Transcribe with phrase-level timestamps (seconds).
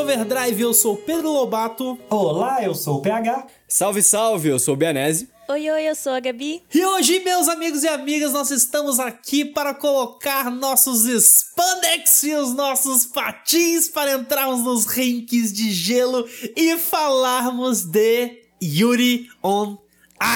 [0.00, 1.98] Overdrive, eu sou Pedro Lobato.
[2.08, 3.46] Olá, eu sou o PH.
[3.68, 5.28] Salve, salve, eu sou o Bianese.
[5.46, 6.62] Oi, oi, eu sou a Gabi.
[6.74, 12.54] E hoje, meus amigos e amigas, nós estamos aqui para colocar nossos spandex e os
[12.54, 16.26] nossos patins para entrarmos nos rinks de gelo
[16.56, 19.76] e falarmos de Yuri on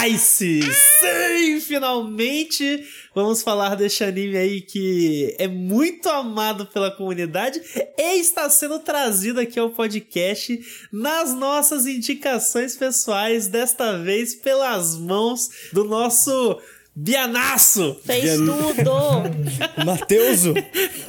[0.07, 0.61] Ice!
[0.99, 7.61] Sim, finalmente vamos falar deste anime aí que é muito amado pela comunidade
[7.97, 10.59] e está sendo trazido aqui ao podcast
[10.91, 16.59] nas nossas indicações pessoais, desta vez pelas mãos do nosso
[16.95, 17.99] Bianaço!
[18.05, 18.91] Fez tudo!
[19.85, 20.53] Mateuso!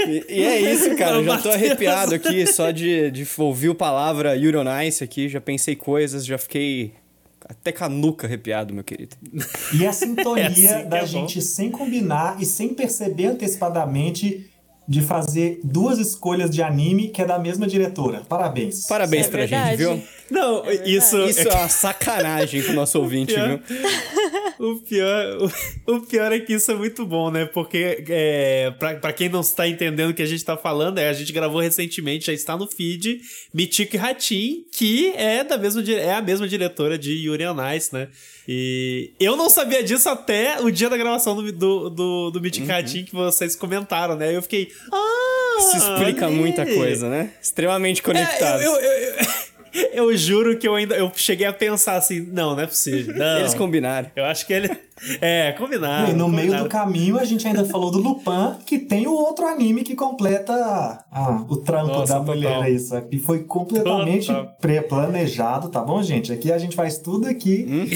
[0.06, 1.22] E, e, é isso, cara.
[1.22, 5.28] já tô arrepiado aqui só de, de ouvir a palavra Yuri on Ice aqui.
[5.28, 6.92] Já pensei coisas, já fiquei
[7.48, 9.16] até canuca arrepiado, meu querido.
[9.72, 14.50] E a sintonia é assim da é gente sem combinar e sem perceber antecipadamente
[14.88, 18.22] de fazer duas escolhas de anime que é da mesma diretora.
[18.28, 18.86] Parabéns.
[18.86, 20.02] Parabéns é pra gente, viu?
[20.30, 21.16] Não, é isso...
[21.24, 23.60] Isso é uma sacanagem com o nosso ouvinte, o pior, viu?
[24.58, 25.50] O pior,
[25.86, 27.44] o, o, pior é que isso é muito bom, né?
[27.44, 31.08] Porque, é, pra, pra quem não está entendendo o que a gente tá falando, é,
[31.08, 33.20] a gente gravou recentemente, já está no feed,
[33.52, 38.08] Mitiko Hatin, que é, da mesma, é a mesma diretora de Yuri on Ice, né?
[38.48, 42.70] E eu não sabia disso até o dia da gravação do, do, do, do Mythic
[42.70, 43.04] uhum.
[43.04, 44.34] que vocês comentaram, né?
[44.34, 44.70] Eu fiquei.
[44.92, 45.56] Ah!
[45.58, 47.30] Isso explica muita coisa, né?
[47.42, 48.60] Extremamente conectado.
[48.60, 49.26] É, eu, eu, eu,
[49.92, 53.14] eu juro que eu ainda eu cheguei a pensar assim, não, não é possível.
[53.14, 53.38] Não.
[53.38, 54.10] Eles combinaram.
[54.16, 54.70] Eu acho que ele
[55.20, 56.10] é, combinaram.
[56.10, 56.50] E no combinaram.
[56.50, 59.94] meio do caminho a gente ainda falou do Lupin, que tem o outro anime que
[59.94, 60.52] completa
[61.10, 62.62] ah, o trampo Nossa, da mulher total.
[62.62, 63.16] aí, sabe?
[63.16, 66.32] E foi completamente pré-planejado, tá bom, gente?
[66.32, 67.86] Aqui a gente faz tudo aqui uhum.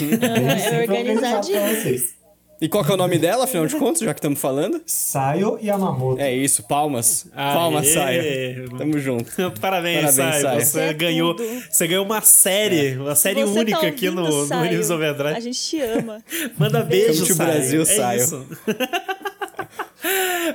[1.54, 2.19] é vocês.
[2.60, 4.82] E qual que é o nome dela, afinal de contas, já que estamos falando?
[4.84, 6.21] Sayo Yamamoto.
[6.21, 7.26] É isso, palmas.
[7.34, 7.54] Aê.
[7.54, 8.71] Palmas, Sayo.
[8.76, 9.32] Tamo junto.
[9.60, 10.60] Parabéns, Parabéns Sayo.
[10.60, 11.34] Você é ganhou,
[11.71, 12.98] você ganhou uma série, é.
[12.98, 15.37] uma série você única tá aqui no, no News Overdrive.
[15.37, 16.22] A gente te ama.
[16.59, 17.37] Manda beijo, Sayo.
[17.37, 18.21] Brasil, é Sayo.
[18.21, 18.47] Isso.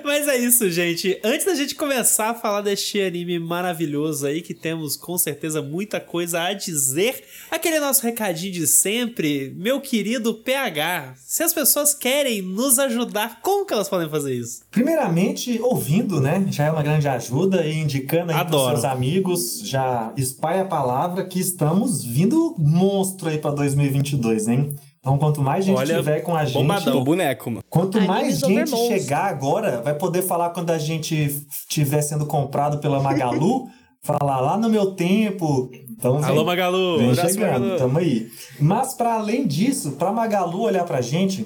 [0.03, 1.19] Mas é isso, gente.
[1.23, 5.99] Antes da gente começar a falar deste anime maravilhoso aí, que temos com certeza muita
[5.99, 12.41] coisa a dizer, aquele nosso recadinho de sempre, meu querido PH, se as pessoas querem
[12.41, 14.63] nos ajudar, como que elas podem fazer isso?
[14.71, 16.45] Primeiramente, ouvindo, né?
[16.49, 21.25] Já é uma grande ajuda e indicando aí para seus amigos, já espalha a palavra
[21.25, 24.75] que estamos vindo monstro aí para 2022, hein?
[25.05, 26.55] Então, quanto mais gente Olha, tiver com a gente.
[26.55, 27.03] Bombadão.
[27.03, 27.63] boneco, mano.
[27.69, 32.99] Quanto mais gente chegar agora, vai poder falar quando a gente estiver sendo comprado pela
[32.99, 33.69] Magalu.
[34.01, 35.69] falar lá no meu tempo.
[35.91, 36.97] Então, Alô, vem, Magalu!
[36.97, 37.77] Vem chegando, Magalu.
[37.77, 38.31] tamo aí.
[38.59, 41.45] Mas, para além disso, pra Magalu olhar pra gente,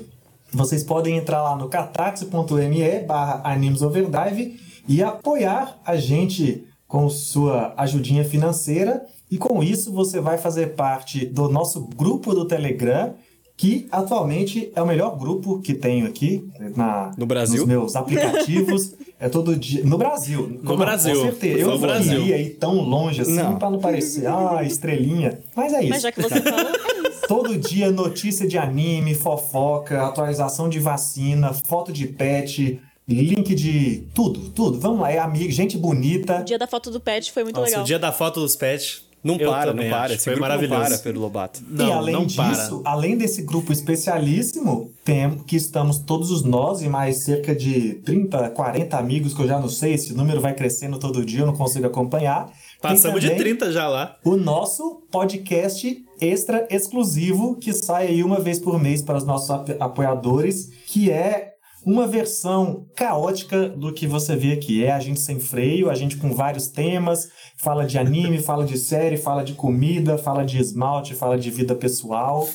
[0.53, 8.23] vocês podem entrar lá no catarse.me barra animesoverdrive e apoiar a gente com sua ajudinha
[8.23, 9.05] financeira.
[9.29, 13.13] E com isso, você vai fazer parte do nosso grupo do Telegram
[13.59, 17.57] que atualmente é o melhor grupo que tenho aqui na, no Brasil?
[17.57, 18.95] nos meus aplicativos.
[19.19, 19.83] é todo dia.
[19.83, 20.59] No Brasil.
[20.63, 21.13] No Brasil.
[21.13, 21.59] Com certeza.
[21.59, 25.41] Eu não iria ir tão longe assim pra não parecer, ah, estrelinha.
[25.53, 25.89] Mas é isso.
[25.89, 27.19] Mas já que você falou, é isso.
[27.27, 34.51] Todo dia notícia de anime, fofoca, atualização de vacina, foto de pet, link de tudo,
[34.51, 34.79] tudo.
[34.79, 36.39] Vamos lá, é amigo, gente bonita.
[36.39, 37.83] O dia da foto do pet foi muito Nossa, legal.
[37.83, 40.13] O dia da foto dos pets não eu para, não para.
[40.13, 40.81] Esse Foi maravilhoso.
[40.81, 41.61] Não para, Pedro Lobato.
[41.67, 42.91] Não, e além disso, para.
[42.91, 48.49] além desse grupo especialíssimo, tem, que estamos todos os nós e mais cerca de 30,
[48.51, 51.55] 40 amigos, que eu já não sei, esse número vai crescendo todo dia, eu não
[51.55, 52.51] consigo acompanhar.
[52.81, 54.15] Passamos de 30 já lá.
[54.23, 59.49] O nosso podcast extra exclusivo, que sai aí uma vez por mês para os nossos
[59.79, 61.53] apoiadores, que é
[61.85, 64.83] uma versão caótica do que você vê aqui.
[64.83, 68.77] É a gente sem freio, a gente com vários temas, fala de anime, fala de
[68.77, 72.47] série, fala de comida, fala de esmalte, fala de vida pessoal.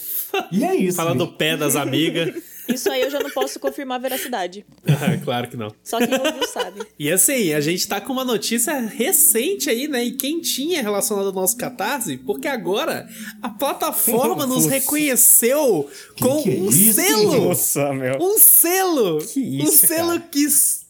[0.50, 0.96] E é isso.
[0.96, 2.34] fala do pé das amigas.
[2.68, 4.64] Isso aí eu já não posso confirmar a veracidade.
[5.24, 5.74] claro que não.
[5.82, 6.82] Só quem ouviu sabe.
[6.98, 10.04] E assim, a gente tá com uma notícia recente aí, né?
[10.04, 13.08] E quentinha relacionada ao nosso Catarse, porque agora
[13.42, 16.92] a plataforma nos reconheceu que com que é um isso?
[16.94, 17.48] selo.
[17.48, 18.16] Nossa, meu.
[18.20, 19.18] Um selo.
[19.18, 20.28] Que isso, um selo cara?
[20.30, 20.46] que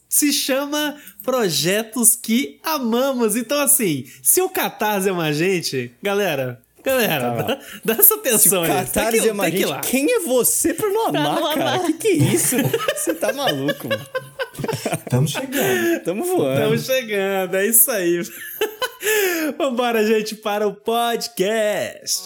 [0.08, 3.34] se chama Projetos que Amamos.
[3.34, 7.42] Então, assim, se o Catarse é uma gente, galera, Galera, Tá.
[7.42, 8.68] dá, dá essa atenção aí.
[8.68, 9.80] Catarse Tem que- é uma tem que ir lá.
[9.80, 11.70] quem é você pra não Pra amar, não cara?
[11.76, 11.86] amar.
[11.86, 12.56] Que que é isso?
[12.94, 14.06] Você tá maluco, mano.
[15.04, 16.00] Estamos chegando.
[16.04, 16.52] Tamo voando.
[16.60, 18.20] Estamos chegando, é isso aí.
[19.58, 22.22] Vambora, gente, para o podcast.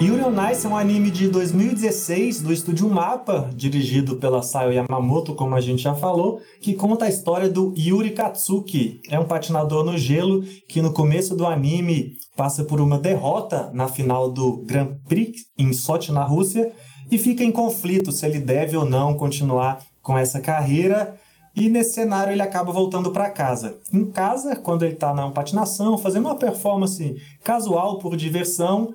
[0.00, 5.34] Yuri on Ice é um anime de 2016 do estúdio Mapa, dirigido pela Sayo Yamamoto,
[5.34, 9.02] como a gente já falou, que conta a história do Yuri Katsuki.
[9.10, 13.88] É um patinador no gelo que no começo do anime passa por uma derrota na
[13.88, 16.72] final do Grand Prix em Sochi, na Rússia,
[17.10, 21.14] e fica em conflito se ele deve ou não continuar com essa carreira.
[21.54, 23.76] E nesse cenário ele acaba voltando para casa.
[23.92, 28.94] Em casa, quando ele está na patinação, fazendo uma performance casual por diversão,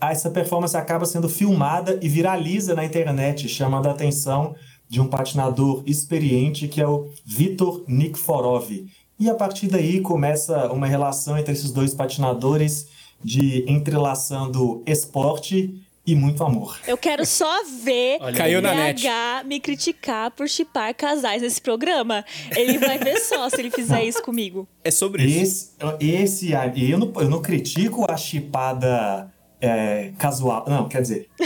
[0.00, 4.54] essa performance acaba sendo filmada e viraliza na internet, chamando a atenção
[4.88, 8.86] de um patinador experiente que é o Vitor Nikforov.
[9.18, 12.88] E a partir daí começa uma relação entre esses dois patinadores
[13.24, 16.78] de entrelaçando esporte e muito amor.
[16.86, 19.02] Eu quero só ver Olha Caiu o na net.
[19.44, 22.24] me criticar por chipar casais nesse programa.
[22.54, 24.68] Ele vai ver só se ele fizer isso comigo.
[24.84, 25.72] É sobre isso.
[26.00, 30.64] Esse, esse e eu não, eu não critico a chipada é, casual.
[30.68, 31.28] Não, quer dizer,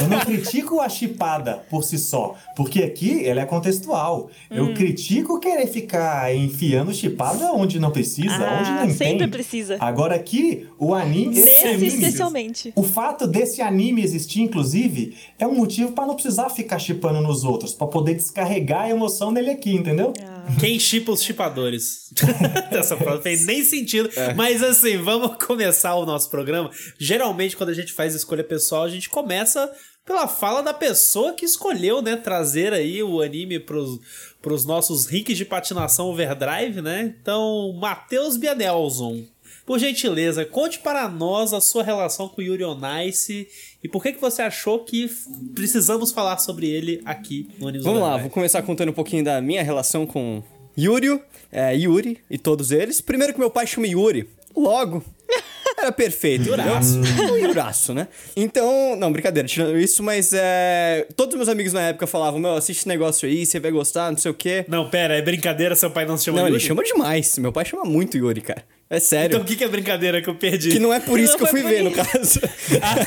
[0.00, 4.30] eu não critico a chipada por si só, porque aqui ela é contextual.
[4.50, 4.54] Hum.
[4.56, 9.28] Eu critico querer ficar enfiando chipada onde não precisa, Ah, onde não sempre tem.
[9.28, 9.76] precisa.
[9.80, 11.36] Agora aqui, o anime.
[11.38, 12.72] esse Nesse anime- especialmente.
[12.76, 17.44] O fato desse anime existir, inclusive, é um motivo para não precisar ficar chipando nos
[17.44, 20.12] outros, para poder descarregar a emoção nele aqui, entendeu?
[20.22, 20.29] Ah.
[20.58, 22.12] Quem chipa os chipadores?
[22.70, 24.10] Essa frase não fez nem sentido.
[24.16, 24.34] É.
[24.34, 26.70] Mas assim, vamos começar o nosso programa.
[26.98, 29.70] Geralmente, quando a gente faz escolha pessoal, a gente começa
[30.04, 32.16] pela fala da pessoa que escolheu, né?
[32.16, 34.00] Trazer aí o anime pros,
[34.42, 37.14] pros nossos rinks de patinação overdrive, né?
[37.20, 39.24] Então, Matheus Bianelson.
[39.64, 43.46] Por gentileza, conte para nós a sua relação com Yuri on Ice
[43.82, 45.10] e por que, que você achou que
[45.54, 49.40] precisamos falar sobre ele aqui no Animes Vamos lá, vou começar contando um pouquinho da
[49.40, 50.42] minha relação com
[50.78, 53.00] Yuri, é, Yuri e todos eles.
[53.00, 54.28] Primeiro que meu pai chama Yuri.
[54.56, 55.02] Logo.
[55.78, 56.48] Era perfeito.
[56.48, 56.98] Yuraço.
[56.98, 58.08] Um Yuraço, né?
[58.36, 61.06] Então, não, brincadeira, tirando isso, mas é.
[61.16, 64.18] Todos meus amigos na época falavam: Meu, assiste esse negócio aí, você vai gostar, não
[64.18, 64.64] sei o quê.
[64.68, 66.60] Não, pera, é brincadeira, seu pai não se chama Não, Yuri?
[66.60, 67.38] ele chama demais.
[67.38, 68.62] Meu pai chama muito Yuri, cara.
[68.92, 69.34] É sério.
[69.36, 70.70] Então o que, que é brincadeira que eu perdi?
[70.72, 72.02] Que não é por isso Não que eu fui ver, no isso.
[72.12, 72.40] caso.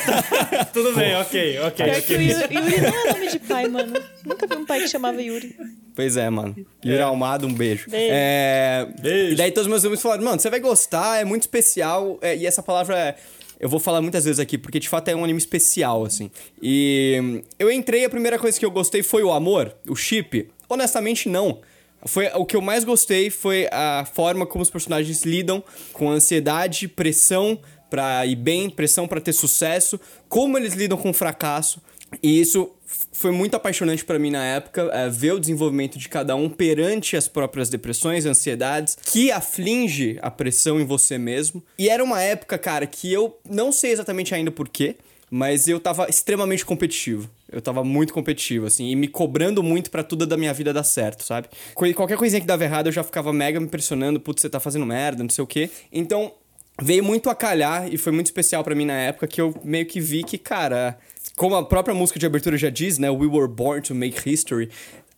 [0.72, 1.86] Tudo bem, ok, ok.
[1.86, 2.28] Pior que o ok.
[2.32, 3.94] Yuri, Yuri não é nome de pai, mano.
[4.26, 5.56] Nunca vi um pai que chamava Yuri.
[5.94, 6.56] Pois é, mano.
[6.86, 7.90] Yuri Almada, um beijo.
[7.90, 8.14] Beijo.
[8.14, 8.88] É...
[9.02, 9.34] Beijo.
[9.34, 12.18] E daí todos os meus amigos falaram, mano, você vai gostar, é muito especial.
[12.22, 13.16] é, E essa palavra é...
[13.60, 16.30] Eu vou falar muitas vezes aqui, porque de fato é um anime especial, assim.
[16.62, 20.50] E eu entrei, a primeira coisa que eu gostei foi o amor, o chip.
[20.68, 21.60] Honestamente, não.
[22.06, 26.88] Foi, o que eu mais gostei foi a forma como os personagens lidam com ansiedade,
[26.88, 27.60] pressão
[27.90, 31.82] pra ir bem, pressão pra ter sucesso, como eles lidam com fracasso.
[32.22, 32.72] E isso
[33.12, 37.16] foi muito apaixonante pra mim na época, é, ver o desenvolvimento de cada um perante
[37.16, 41.64] as próprias depressões, ansiedades, que aflige a pressão em você mesmo.
[41.78, 44.96] E era uma época, cara, que eu não sei exatamente ainda porquê,
[45.36, 47.28] mas eu tava extremamente competitivo.
[47.52, 50.84] Eu tava muito competitivo, assim, e me cobrando muito pra tudo da minha vida dar
[50.84, 51.48] certo, sabe?
[51.74, 54.86] Qualquer coisinha que dava errado, eu já ficava mega me pressionando, putz, você tá fazendo
[54.86, 55.72] merda, não sei o quê.
[55.92, 56.32] Então,
[56.80, 59.88] veio muito a calhar e foi muito especial pra mim na época que eu meio
[59.88, 61.00] que vi que, cara,
[61.36, 63.10] como a própria música de abertura já diz, né?
[63.10, 64.70] We were born to make history.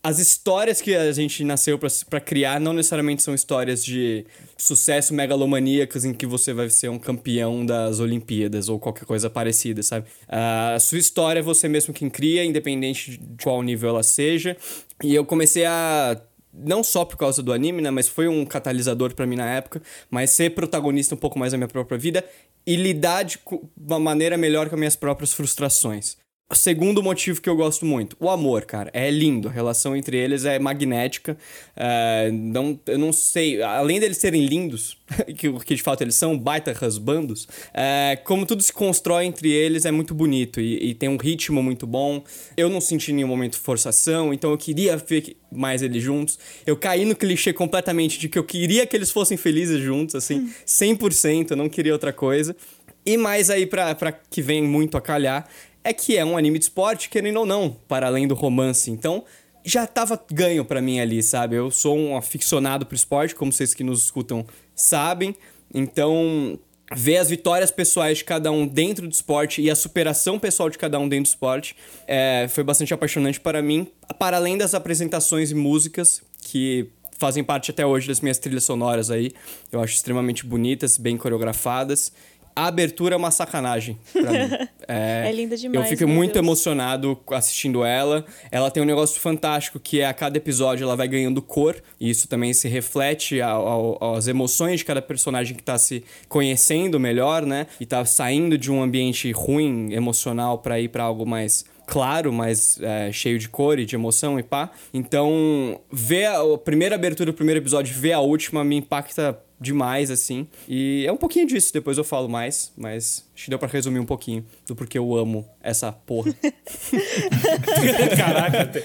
[0.05, 4.23] As histórias que a gente nasceu pra criar não necessariamente são histórias de
[4.55, 9.81] sucesso megalomaníacas em que você vai ser um campeão das Olimpíadas ou qualquer coisa parecida,
[9.81, 10.05] sabe?
[10.29, 14.55] a sua história é você mesmo quem cria, independente de qual nível ela seja.
[15.03, 16.21] E eu comecei a
[16.53, 19.81] não só por causa do anime, né, mas foi um catalisador pra mim na época,
[20.11, 22.23] mas ser protagonista um pouco mais da minha própria vida
[22.63, 23.39] e lidar de
[23.75, 26.15] uma maneira melhor com as minhas próprias frustrações.
[26.53, 29.47] Segundo motivo que eu gosto muito, o amor, cara, é lindo.
[29.47, 31.35] A relação entre eles é magnética.
[31.75, 34.95] É, não, eu não sei, além deles serem lindos,
[35.35, 39.85] que, que de fato eles são baita rasbandos, é, como tudo se constrói entre eles
[39.85, 42.23] é muito bonito e, e tem um ritmo muito bom.
[42.55, 46.37] Eu não senti nenhum momento forçação, então eu queria ver mais eles juntos.
[46.63, 50.47] Eu caí no clichê completamente de que eu queria que eles fossem felizes juntos, assim,
[50.63, 52.55] 100%, eu não queria outra coisa.
[53.03, 55.47] E mais aí pra, pra que vem muito a calhar,
[55.85, 58.89] é que é um anime de esporte, querendo ou não, para além do romance.
[58.89, 59.23] Então,
[59.63, 61.55] já tava ganho pra mim ali, sabe?
[61.55, 64.43] Eu sou um aficionado pro esporte, como vocês que nos escutam
[64.75, 65.35] sabem.
[65.71, 66.59] Então,
[66.91, 70.77] ver as vitórias pessoais de cada um dentro do esporte e a superação pessoal de
[70.79, 71.75] cada um dentro do esporte
[72.07, 73.87] é, foi bastante apaixonante para mim,
[74.17, 79.09] para além das apresentações e músicas que fazem parte até hoje das minhas trilhas sonoras
[79.09, 79.31] aí.
[79.71, 82.11] Eu acho extremamente bonitas, bem coreografadas.
[82.55, 84.49] A abertura é uma sacanagem pra mim.
[84.87, 86.45] É linda demais, Eu fico muito Deus.
[86.45, 88.23] emocionado assistindo ela.
[88.51, 91.75] Ela tem um negócio fantástico que é a cada episódio ela vai ganhando cor.
[91.99, 96.03] E isso também se reflete ao- ao- às emoções de cada personagem que tá se
[96.29, 97.65] conhecendo melhor, né?
[97.79, 102.79] E tá saindo de um ambiente ruim, emocional, pra ir pra algo mais claro, mais
[102.79, 104.69] é, cheio de cor e de emoção e pá.
[104.93, 110.09] Então, ver a, a primeira abertura do primeiro episódio, ver a última, me impacta demais,
[110.11, 110.47] assim.
[110.67, 113.99] E é um pouquinho disso, depois eu falo mais, mas acho que deu pra resumir
[113.99, 116.33] um pouquinho do porquê eu amo essa porra.
[118.17, 118.83] Caraca, te-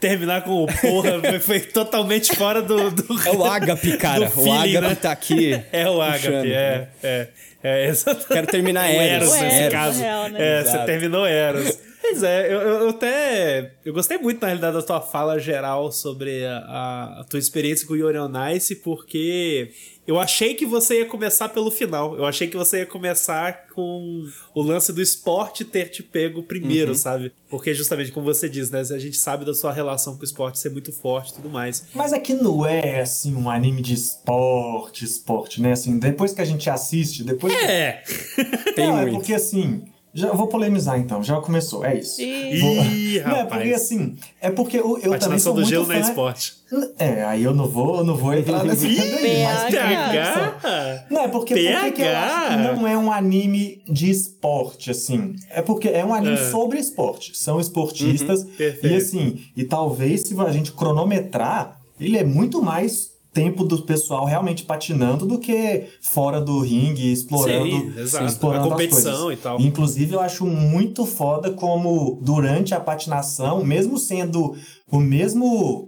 [0.00, 2.90] terminar com o porra foi, totalmente fora do.
[2.90, 4.26] do É o ágape, cara.
[4.28, 4.94] do o feeling, ágape né?
[4.96, 5.60] tá aqui.
[5.72, 6.46] É o ágape, puxando.
[6.46, 6.88] é.
[7.02, 7.28] É,
[7.62, 8.28] é exatamente.
[8.28, 9.28] Quero terminar O Eros.
[9.32, 9.98] Eros, nesse Eros, caso.
[9.98, 10.38] na real, né?
[10.40, 10.86] É, você Exato.
[10.86, 11.78] terminou Eros.
[12.10, 13.74] Pois é, eu, eu- até.
[13.84, 17.92] Eu gostei muito, na realidade, da tua fala geral sobre a, a- tua experiência com
[17.92, 19.70] o Yuri on Ice, porque
[20.06, 22.16] eu achei que você ia começar pelo final.
[22.16, 26.96] Eu achei que você ia começar com o lance do esporte ter te pego primeiro,
[26.96, 27.32] sabe?
[27.48, 28.80] Porque, justamente, como você diz, né?
[28.80, 31.86] A gente sabe da sua relação com o esporte ser muito forte e tudo mais.
[31.94, 35.72] Mas aqui não é, assim, um anime de esporte, esporte, né?
[35.72, 37.54] Assim, depois que a gente assiste, depois...
[37.54, 38.02] É!
[38.74, 39.14] Tem não, é muito.
[39.18, 39.84] porque, assim...
[40.12, 41.22] Já eu vou polemizar, então.
[41.22, 42.20] Já começou, é isso.
[42.20, 42.58] Ih.
[42.60, 44.16] Vou- Ih, Não, é porque, assim...
[44.40, 45.92] É porque eu, eu também Patinação sou do muito gelo fã...
[45.92, 46.52] não é esporte.
[46.98, 49.64] É, aí eu não vou, eu não vou entrar Ih, aí, mas.
[49.74, 51.06] PH!
[51.10, 54.90] Não, é porque, por que que eu acho que não é um anime de esporte,
[54.90, 55.34] assim?
[55.50, 56.50] É porque é um anime É.
[56.50, 57.36] sobre esporte.
[57.36, 58.44] São esportistas.
[58.44, 58.86] perfeito.
[58.86, 64.26] e assim, e talvez se a gente cronometrar, ele é muito mais tempo do pessoal
[64.26, 68.26] realmente patinando do que fora do ringue, explorando, Sim, exato.
[68.26, 69.38] explorando A competição as coisas.
[69.38, 69.60] e tal.
[69.60, 74.54] Inclusive, eu acho muito foda como durante a patinação, mesmo sendo
[74.90, 75.86] o mesmo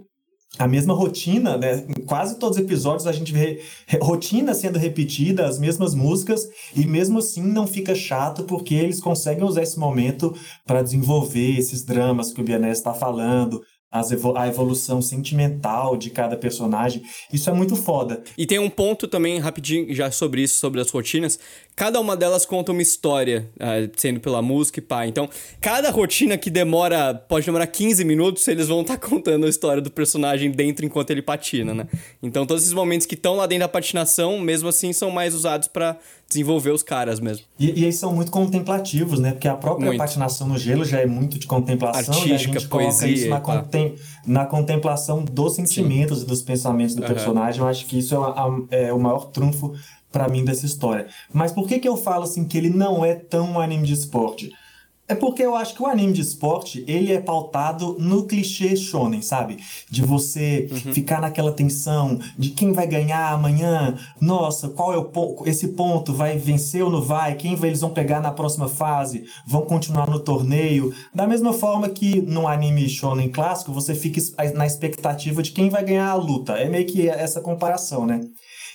[0.59, 1.83] a mesma rotina, né?
[1.89, 3.59] Em quase todos os episódios a gente vê
[3.99, 9.43] rotina sendo repetida, as mesmas músicas, e mesmo assim não fica chato porque eles conseguem
[9.43, 10.31] usar esse momento
[10.65, 13.61] para desenvolver esses dramas que o Bianese está falando,
[13.93, 17.03] a evolução sentimental de cada personagem.
[17.31, 18.23] Isso é muito foda.
[18.35, 21.39] E tem um ponto também, rapidinho, já sobre isso, sobre as rotinas.
[21.75, 25.07] Cada uma delas conta uma história, ah, sendo pela música e pá.
[25.07, 25.27] Então,
[25.59, 29.89] cada rotina que demora, pode demorar 15 minutos, eles vão estar contando a história do
[29.89, 31.87] personagem dentro enquanto ele patina, né?
[32.21, 35.67] Então, todos esses momentos que estão lá dentro da patinação, mesmo assim, são mais usados
[35.67, 35.97] pra
[36.29, 37.45] desenvolver os caras mesmo.
[37.59, 39.31] E, e eles são muito contemplativos, né?
[39.31, 39.97] Porque a própria Muito.
[39.99, 42.13] patinação no gelo já é muito de contemplação.
[42.13, 46.95] a Artística, gente coloca poesia isso na, contem- na contemplação dos sentimentos e dos pensamentos
[46.95, 47.13] do Aham.
[47.13, 47.61] personagem.
[47.61, 48.15] Eu acho que isso
[48.71, 49.73] é, é o maior trunfo
[50.13, 51.07] pra mim dessa história.
[51.33, 53.93] Mas por que, que eu falo assim que ele não é tão um anime de
[53.93, 54.51] esporte?
[55.05, 59.21] É porque eu acho que o anime de esporte, ele é pautado no clichê shonen,
[59.21, 59.57] sabe?
[59.89, 65.47] De você ficar naquela tensão de quem vai ganhar amanhã, nossa, qual é o ponto,
[65.47, 69.25] esse ponto, vai vencer ou não vai, quem vai, eles vão pegar na próxima fase,
[69.45, 70.93] vão continuar no torneio.
[71.13, 74.21] Da mesma forma que no anime shonen clássico, você fica
[74.55, 76.53] na expectativa de quem vai ganhar a luta.
[76.53, 78.21] É meio que essa comparação, né?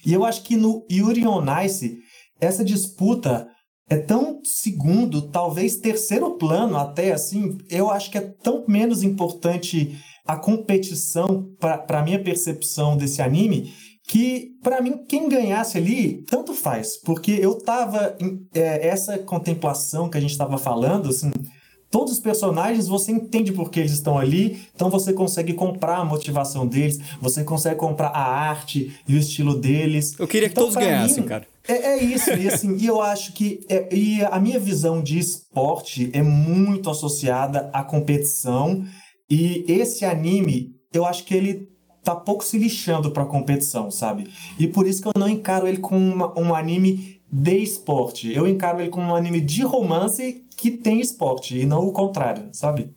[0.04, 1.98] E eu acho que no Yuri on Ice,
[2.40, 3.48] essa disputa
[3.88, 9.98] é tão segundo, talvez terceiro plano até assim, eu acho que é tão menos importante
[10.26, 13.72] a competição para minha percepção desse anime
[14.08, 18.16] que para mim quem ganhasse ali tanto faz, porque eu tava
[18.54, 21.30] é, essa contemplação que a gente estava falando, assim,
[21.90, 26.04] todos os personagens você entende por que eles estão ali, então você consegue comprar a
[26.04, 30.14] motivação deles, você consegue comprar a arte e o estilo deles.
[30.18, 31.46] Eu queria que Então, todos ganhassem, mim, cara.
[31.66, 35.18] é, é isso, e assim, e eu acho que é- e a minha visão de
[35.18, 38.84] esporte é muito associada à competição
[39.30, 41.68] e esse anime, eu acho que ele
[42.02, 44.28] tá pouco se lixando pra competição, sabe?
[44.58, 48.32] E por isso que eu não encaro ele como uma- um anime de esporte.
[48.32, 52.48] Eu encaro ele como um anime de romance que tem esporte e não o contrário,
[52.52, 52.90] sabe?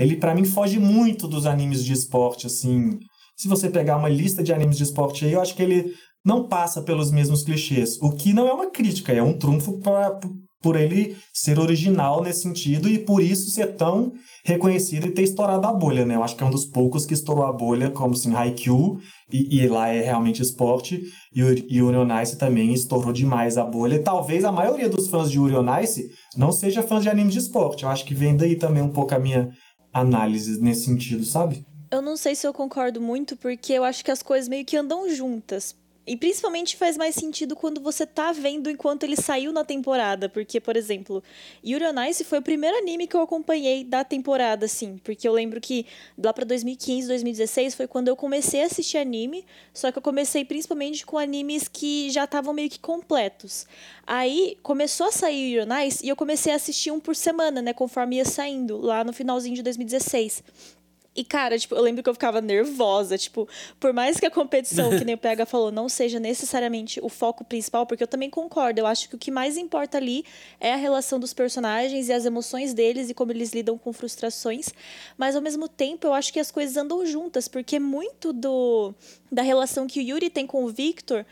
[0.00, 2.98] Ele pra mim foge muito dos animes de esporte, assim.
[3.36, 5.94] Se você pegar uma lista de animes de esporte aí, eu acho que ele
[6.24, 7.98] não passa pelos mesmos clichês.
[8.00, 10.18] O que não é uma crítica, é um trunfo pra,
[10.62, 14.12] por ele ser original nesse sentido e por isso ser tão
[14.44, 16.14] reconhecido e ter estourado a bolha, né?
[16.14, 19.00] Eu acho que é um dos poucos que estourou a bolha, como assim, Haikyuu,
[19.32, 21.02] e, e lá é realmente esporte,
[21.34, 24.02] e o e Ice também estourou demais a bolha.
[24.02, 27.38] Talvez a maioria dos fãs de Yuri on Ice não seja fã de anime de
[27.38, 27.84] esporte.
[27.84, 29.50] Eu acho que vem daí também um pouco a minha
[29.92, 31.64] análise nesse sentido, sabe?
[31.90, 34.76] Eu não sei se eu concordo muito, porque eu acho que as coisas meio que
[34.76, 35.74] andam juntas.
[36.04, 40.28] E principalmente faz mais sentido quando você tá vendo enquanto ele saiu na temporada.
[40.28, 41.22] Porque, por exemplo,
[41.64, 44.98] Yuri on Ice foi o primeiro anime que eu acompanhei da temporada, assim.
[45.04, 45.86] Porque eu lembro que
[46.18, 49.44] lá pra 2015, 2016 foi quando eu comecei a assistir anime.
[49.72, 53.64] Só que eu comecei principalmente com animes que já estavam meio que completos.
[54.04, 57.62] Aí começou a sair Yuri on Ice e eu comecei a assistir um por semana,
[57.62, 57.72] né?
[57.72, 60.42] Conforme ia saindo, lá no finalzinho de 2016.
[61.14, 63.18] E, cara, tipo, eu lembro que eu ficava nervosa.
[63.18, 63.46] Tipo,
[63.78, 67.44] por mais que a competição, que nem o PH falou, não seja necessariamente o foco
[67.44, 68.80] principal, porque eu também concordo.
[68.80, 70.24] Eu acho que o que mais importa ali
[70.58, 74.70] é a relação dos personagens e as emoções deles e como eles lidam com frustrações.
[75.18, 78.94] Mas, ao mesmo tempo, eu acho que as coisas andam juntas, porque muito do
[79.30, 81.24] da relação que o Yuri tem com o Victor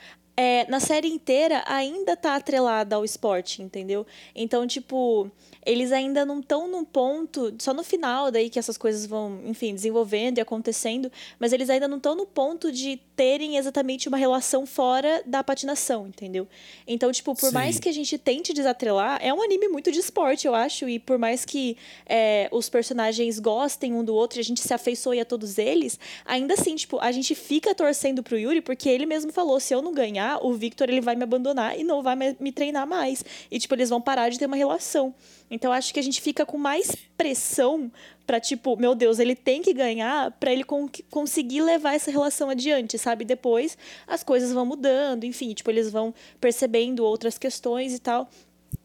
[0.43, 4.07] é, na série inteira ainda tá atrelada ao esporte, entendeu?
[4.35, 5.31] Então, tipo,
[5.67, 9.75] eles ainda não estão num ponto, só no final daí que essas coisas vão, enfim,
[9.75, 14.65] desenvolvendo e acontecendo, mas eles ainda não estão no ponto de terem exatamente uma relação
[14.65, 16.49] fora da patinação, entendeu?
[16.87, 17.55] Então, tipo, por Sim.
[17.55, 20.99] mais que a gente tente desatrelar, é um anime muito de esporte, eu acho, e
[20.99, 25.21] por mais que é, os personagens gostem um do outro e a gente se afeiçoe
[25.21, 29.31] a todos eles, ainda assim, tipo, a gente fica torcendo pro Yuri porque ele mesmo
[29.31, 32.51] falou, se eu não ganhar, o Victor ele vai me abandonar e não vai me
[32.51, 33.23] treinar mais.
[33.51, 35.15] E, tipo, eles vão parar de ter uma relação.
[35.51, 37.91] Então acho que a gente fica com mais pressão
[38.31, 42.49] para tipo, meu Deus, ele tem que ganhar para ele con conseguir levar essa relação
[42.49, 43.25] adiante, sabe?
[43.25, 48.31] Depois as coisas vão mudando, enfim, tipo, eles vão percebendo outras questões e tal.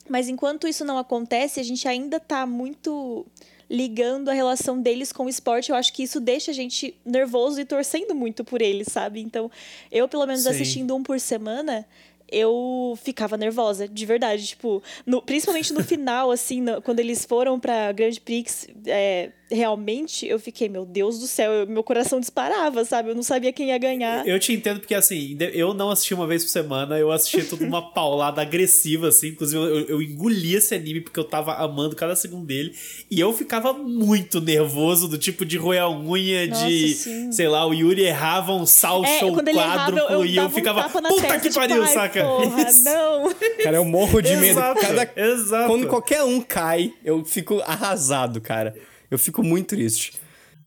[0.10, 3.24] Mas enquanto isso não acontece, a gente ainda tá muito
[3.70, 7.62] ligando a relação deles com o esporte, eu acho que isso deixa a gente nervoso
[7.62, 9.22] e torcendo muito por eles, sabe?
[9.22, 9.52] Então,
[9.92, 10.50] eu, pelo menos, Sim.
[10.50, 11.86] assistindo um por semana,
[12.32, 14.48] eu ficava nervosa, de verdade.
[14.48, 20.28] Tipo, no, principalmente no final, assim, no, quando eles foram pra Grand Prix, é, realmente
[20.28, 23.10] eu fiquei, meu Deus do céu, eu, meu coração disparava, sabe?
[23.10, 24.28] Eu não sabia quem ia ganhar.
[24.28, 27.66] Eu te entendo porque, assim, eu não assisti uma vez por semana, eu assisti tudo
[27.66, 29.30] uma paulada agressiva, assim.
[29.30, 32.75] Inclusive, eu, eu engoli esse anime porque eu tava amando cada segundo dele.
[33.10, 37.31] E eu ficava muito nervoso, do tipo de roer a unha, Nossa, de, sim.
[37.31, 40.92] sei lá, o Yuri errava um salto é, quadro errava, eu, e eu ficava, um
[40.92, 42.24] puta que tipo, pariu, saca?
[42.24, 43.34] Porra, não.
[43.64, 44.60] Cara, eu morro de medo.
[44.60, 45.68] Cada, exato.
[45.68, 48.75] Quando qualquer um cai, eu fico arrasado, cara.
[49.09, 50.13] Eu fico muito triste.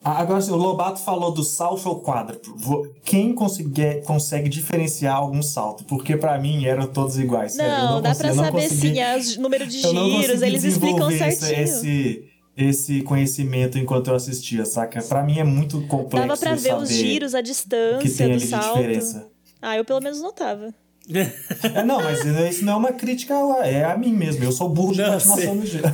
[0.03, 2.95] Agora, o Lobato falou do salto ou quádruplo.
[3.05, 5.85] Quem consegue, consegue diferenciar algum salto?
[5.85, 7.57] Porque para mim eram todos iguais.
[7.57, 9.01] Não, não dá para saber sim.
[9.01, 11.61] É o número de giros, eles explicam certinho.
[11.61, 12.25] Esse,
[12.57, 15.03] esse conhecimento enquanto eu assistia, saca?
[15.03, 16.29] Para mim é muito complexo.
[16.29, 18.77] Dava pra ver os giros, a distância que tem do salto.
[18.77, 19.29] diferença.
[19.61, 20.73] Ah, eu pelo menos notava.
[21.11, 24.45] É, não, mas isso não é uma crítica, é a mim mesmo.
[24.45, 25.87] Eu sou burro de não, patinação no gelo.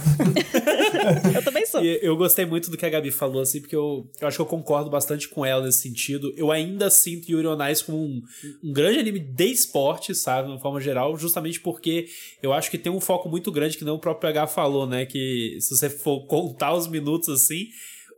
[1.34, 1.84] eu também sou.
[1.84, 4.42] E eu gostei muito do que a Gabi falou, assim, porque eu, eu acho que
[4.42, 6.32] eu concordo bastante com ela nesse sentido.
[6.36, 8.22] Eu ainda sinto Yuri on Ice como um,
[8.62, 12.06] um grande anime de esporte, sabe, de uma forma geral, justamente porque
[12.42, 15.06] eu acho que tem um foco muito grande, que não o próprio H falou, né,
[15.06, 17.68] que se você for contar os minutos assim,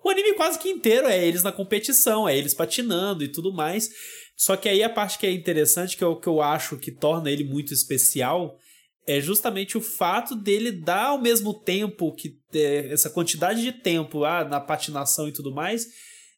[0.02, 3.90] o anime quase que inteiro é eles na competição, é eles patinando e tudo mais.
[4.36, 6.92] Só que aí a parte que é interessante, que é o que eu acho que
[6.92, 8.58] torna ele muito especial,
[9.06, 14.24] é justamente o fato dele dar ao mesmo tempo que é, essa quantidade de tempo
[14.24, 15.86] ah, na patinação e tudo mais,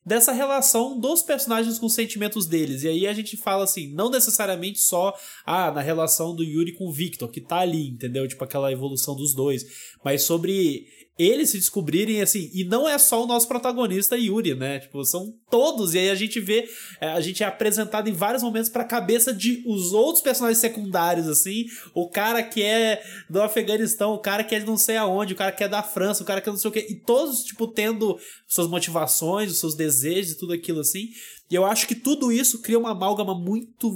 [0.05, 2.83] dessa relação dos personagens com os sentimentos deles.
[2.83, 6.87] E aí a gente fala assim, não necessariamente só ah, na relação do Yuri com
[6.87, 8.29] o Victor, que tá ali, entendeu?
[8.29, 9.65] Tipo aquela evolução dos dois,
[10.05, 10.87] mas sobre
[11.19, 14.79] eles se descobrirem assim, e não é só o nosso protagonista Yuri, né?
[14.79, 16.69] Tipo, são todos, e aí a gente vê,
[17.01, 21.27] é, a gente é apresentado em vários momentos pra cabeça de os outros personagens secundários,
[21.27, 25.33] assim, o cara que é do Afeganistão, o cara que é de não sei aonde,
[25.33, 26.95] o cara que é da França, o cara que é não sei o quê, e
[26.95, 31.09] todos, tipo, tendo suas motivações, os seus desejos e tudo aquilo assim.
[31.51, 33.91] E eu acho que tudo isso cria uma amálgama muito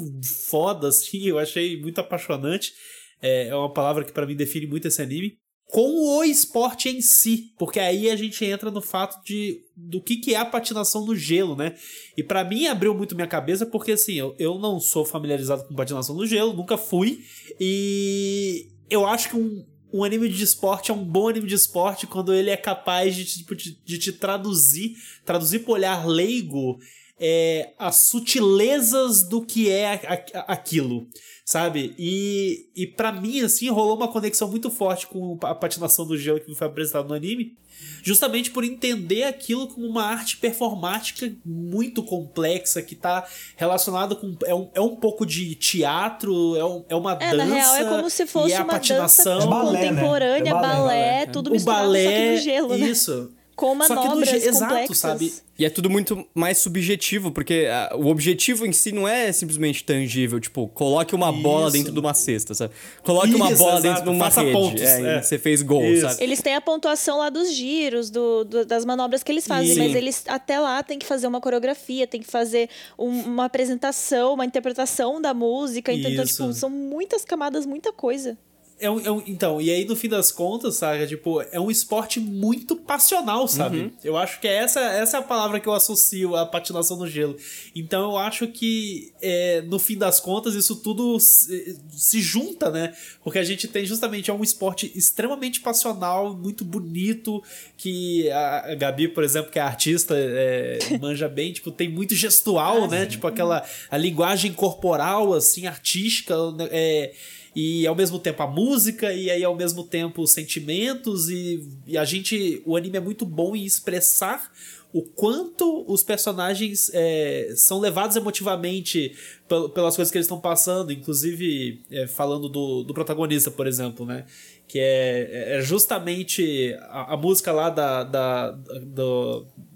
[0.49, 2.73] foda, assim, eu achei muito apaixonante.
[3.21, 5.41] É, é uma palavra que para mim define muito esse anime
[5.73, 10.17] com o esporte em si, porque aí a gente entra no fato de do que,
[10.17, 11.75] que é a patinação no gelo, né?
[12.15, 15.75] E para mim abriu muito minha cabeça, porque assim, eu, eu não sou familiarizado com
[15.75, 17.25] patinação no gelo, nunca fui,
[17.59, 22.07] e eu acho que um, um anime de esporte é um bom anime de esporte
[22.07, 26.79] quando ele é capaz de, tipo, de, de te traduzir, traduzir pro olhar leigo
[27.23, 31.07] é, as sutilezas do que é a, a, aquilo
[31.45, 31.95] sabe?
[31.99, 36.41] E, e para mim, assim, rolou uma conexão muito forte com a patinação do gelo
[36.41, 37.57] que foi apresentado no anime,
[38.03, 44.37] justamente por entender aquilo como uma arte performática muito complexa, que tá relacionada com.
[44.45, 47.37] É um, é um pouco de teatro, é, um, é uma é, dança.
[47.37, 49.35] Na real, é como se fosse é uma patinação.
[49.35, 50.51] dança é balé, contemporânea, né?
[50.53, 52.89] balé, balé, tudo misturado, o balé, só que no gelo, né?
[52.89, 53.33] Isso.
[53.55, 54.99] Com Só que do manobras je- exato, complexas.
[54.99, 55.33] sabe?
[55.59, 59.85] E é tudo muito mais subjetivo, porque ah, o objetivo em si não é simplesmente
[59.85, 60.41] tangível.
[60.41, 61.77] Tipo, coloque uma bola Isso.
[61.77, 62.73] dentro de uma cesta, sabe?
[63.03, 63.83] Coloque uma Isso, bola exato.
[63.83, 64.53] dentro de uma Faça rede.
[64.53, 65.19] pontos, é, é.
[65.19, 66.09] e você fez gol, Isso.
[66.09, 66.23] sabe?
[66.25, 69.95] Eles têm a pontuação lá dos giros, do, do- das manobras que eles fazem, mas
[69.95, 74.47] eles até lá tem que fazer uma coreografia, tem que fazer um- uma apresentação, uma
[74.47, 75.93] interpretação da música.
[75.93, 78.37] Então, então, tipo, são muitas camadas, muita coisa.
[78.83, 81.71] É um, é um- então, e aí no fim das contas, sabe, tipo, é um
[81.71, 83.79] esporte muito passional, sabe?
[83.83, 83.90] Uhum.
[84.03, 87.37] Eu acho que essa, essa é a palavra que eu associo à patinação no gelo.
[87.75, 92.92] Então eu acho que é, no fim das contas isso tudo se, se junta, né?
[93.23, 97.42] Porque a gente tem justamente é um esporte extremamente passional, muito bonito,
[97.77, 102.14] que a, a Gabi, por exemplo, que é artista, é, manja bem, tipo, tem muito
[102.14, 103.07] gestual, né?
[103.07, 106.35] Tipo, aquela a linguagem corporal, assim, artística,
[106.71, 107.12] é,
[107.55, 111.99] e ao mesmo tempo a música, e aí ao mesmo tempo os sentimentos, e, e
[111.99, 112.62] a gente.
[112.65, 114.51] O anime é muito bom em expressar
[114.93, 119.17] o quanto os personagens é, são levados emotivamente
[119.49, 124.05] pel- pelas coisas que eles estão passando, inclusive é, falando do, do protagonista, por exemplo,
[124.05, 124.27] né?
[124.69, 128.51] Que é, é justamente a, a música lá da, da,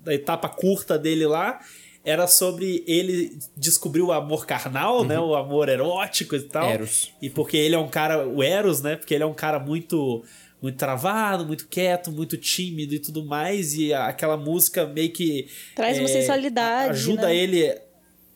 [0.04, 1.60] da etapa curta dele lá
[2.06, 5.18] era sobre ele descobrir o amor carnal, né?
[5.18, 6.70] O amor erótico e tal.
[6.70, 7.10] Eros.
[7.20, 8.94] E porque ele é um cara, o Eros, né?
[8.94, 10.24] Porque ele é um cara muito
[10.62, 13.74] muito travado, muito quieto, muito tímido e tudo mais.
[13.74, 15.48] E aquela música meio que.
[15.74, 17.36] Traz uma é, sensualidade, Ajuda né?
[17.36, 17.74] ele.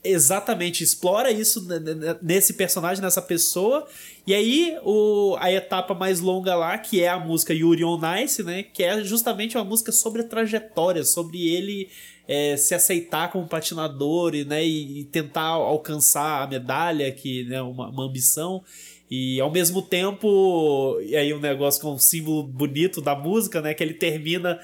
[0.02, 3.86] Exatamente, explora isso ne- ne- nesse personagem, nessa pessoa.
[4.26, 8.42] E aí, o, a etapa mais longa lá, que é a música Yuri on Ice,
[8.42, 8.62] né?
[8.62, 11.90] Que é justamente uma música sobre a trajetória, sobre ele
[12.30, 17.60] é, se aceitar como patinador e, né, e, tentar alcançar a medalha, que é né,
[17.60, 18.62] uma, uma ambição.
[19.10, 23.74] E ao mesmo tempo, e aí um negócio com um símbolo bonito da música, né?
[23.74, 24.60] Que ele termina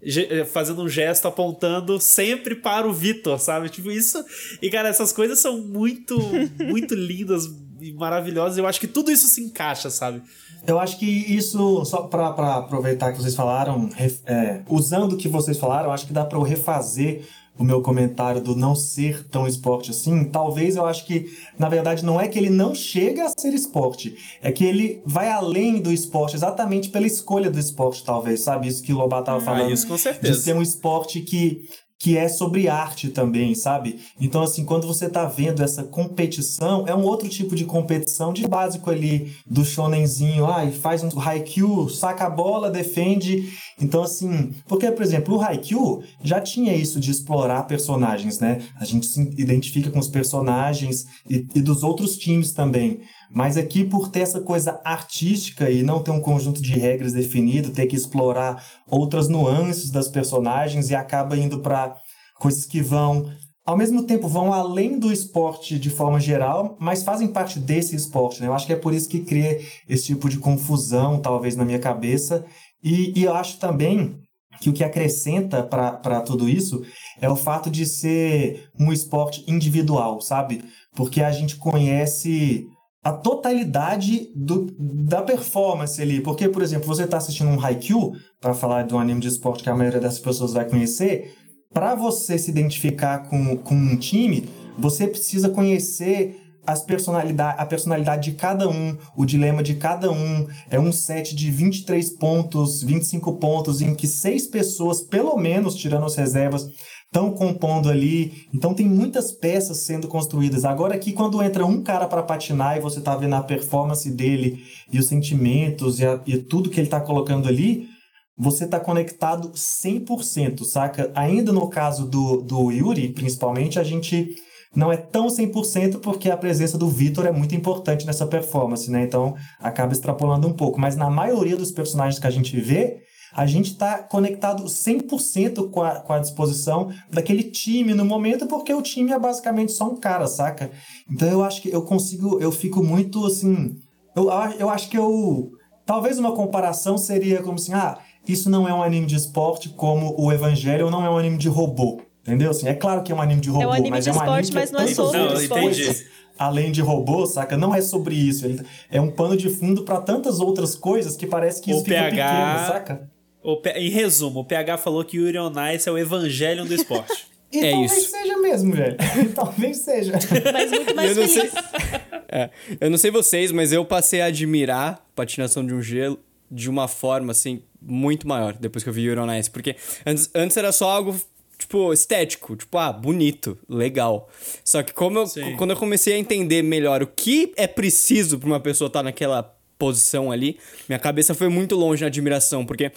[0.00, 3.68] eh, fazendo um gesto apontando sempre para o Vitor, sabe?
[3.68, 4.24] Tipo isso.
[4.62, 6.16] E cara, essas coisas são muito,
[6.64, 7.48] muito lindas
[7.80, 8.58] e maravilhosas.
[8.58, 10.22] Eu acho que tudo isso se encaixa, sabe?
[10.66, 13.88] Eu acho que isso, só pra, pra aproveitar que vocês falaram,
[14.26, 17.26] é, usando o que vocês falaram, eu acho que dá pra eu refazer
[17.58, 20.24] o meu comentário do não ser tão esporte assim.
[20.24, 24.16] Talvez eu acho que, na verdade, não é que ele não chega a ser esporte,
[24.40, 28.68] é que ele vai além do esporte, exatamente pela escolha do esporte, talvez, sabe?
[28.68, 29.72] Isso que o Lobato tava falando.
[29.72, 30.40] isso com De certeza.
[30.40, 31.62] ser um esporte que,
[31.98, 33.98] que é sobre arte também, sabe?
[34.20, 38.46] Então, assim, quando você tá vendo essa competição, é um outro tipo de competição de
[38.46, 43.52] básico ali do shonenzinho, ah, e faz um haikyuu, saca a bola, defende.
[43.80, 48.62] Então, assim, porque, por exemplo, o haikyuu já tinha isso de explorar personagens, né?
[48.78, 53.00] A gente se identifica com os personagens e, e dos outros times também.
[53.30, 57.70] Mas aqui, por ter essa coisa artística e não ter um conjunto de regras definido,
[57.70, 61.94] ter que explorar outras nuances das personagens e acaba indo para
[62.38, 63.30] coisas que vão,
[63.66, 68.40] ao mesmo tempo, vão além do esporte de forma geral, mas fazem parte desse esporte.
[68.40, 68.48] Né?
[68.48, 71.78] Eu acho que é por isso que cria esse tipo de confusão, talvez, na minha
[71.78, 72.44] cabeça.
[72.82, 74.16] E, e eu acho também
[74.60, 76.82] que o que acrescenta para tudo isso
[77.20, 80.64] é o fato de ser um esporte individual, sabe?
[80.94, 82.66] Porque a gente conhece
[83.08, 86.20] a totalidade do, da performance ali.
[86.20, 89.62] Porque, por exemplo, você está assistindo um Haikyuu, para falar de um anime de esporte
[89.62, 91.34] que a maioria das pessoas vai conhecer,
[91.72, 98.30] para você se identificar com, com um time, você precisa conhecer as personalidade, a personalidade
[98.30, 100.46] de cada um, o dilema de cada um.
[100.68, 106.04] É um set de 23 pontos, 25 pontos, em que seis pessoas, pelo menos, tirando
[106.04, 106.68] as reservas,
[107.12, 108.46] estão compondo ali.
[108.54, 110.64] Então tem muitas peças sendo construídas.
[110.64, 114.62] Agora aqui, quando entra um cara para patinar e você tá vendo a performance dele
[114.92, 117.88] e os sentimentos e, a- e tudo que ele tá colocando ali,
[118.36, 121.10] você tá conectado 100%, saca?
[121.14, 124.34] Ainda no caso do, do Yuri, principalmente, a gente
[124.76, 129.02] não é tão 100% porque a presença do Vitor é muito importante nessa performance, né?
[129.02, 130.78] Então acaba extrapolando um pouco.
[130.78, 132.98] Mas na maioria dos personagens que a gente vê,
[133.32, 138.72] a gente está conectado 100% com a, com a disposição daquele time no momento, porque
[138.72, 140.70] o time é basicamente só um cara, saca?
[141.10, 143.76] Então eu acho que eu consigo, eu fico muito assim.
[144.14, 145.52] Eu, eu acho que eu.
[145.86, 150.14] Talvez uma comparação seria como assim: ah, isso não é um anime de esporte como
[150.18, 152.00] o Evangelho não é um anime de robô.
[152.22, 152.50] Entendeu?
[152.50, 154.20] Assim, é claro que é um anime de robô, um anime mas de é um
[154.20, 156.06] anime esporte, que mas não é tantas sobre outras esporte.
[156.38, 157.56] além de robô, saca?
[157.56, 158.44] Não é sobre isso.
[158.90, 161.96] É um pano de fundo para tantas outras coisas que parece que O isso fica
[161.96, 163.10] PH pequeno, saca?
[163.42, 166.74] O P- em resumo, o PH falou que Yuri on Ice é o Evangelion do
[166.74, 167.26] esporte.
[167.50, 168.10] E É talvez isso.
[168.10, 168.96] seja mesmo, velho.
[169.34, 170.12] talvez seja.
[170.52, 171.50] Mas muito mais eu não feliz.
[171.50, 171.60] sei.
[172.30, 176.20] É, eu não sei vocês, mas eu passei a admirar patinação de um gelo
[176.50, 179.50] de uma forma assim muito maior depois que eu vi Yuri on Ice.
[179.50, 181.18] Porque antes, antes era só algo,
[181.58, 182.54] tipo, estético.
[182.54, 184.28] Tipo, ah, bonito, legal.
[184.62, 185.24] Só que como eu,
[185.56, 189.42] quando eu comecei a entender melhor o que é preciso pra uma pessoa estar naquela
[189.78, 192.66] posição ali, minha cabeça foi muito longe na admiração.
[192.66, 192.92] Porque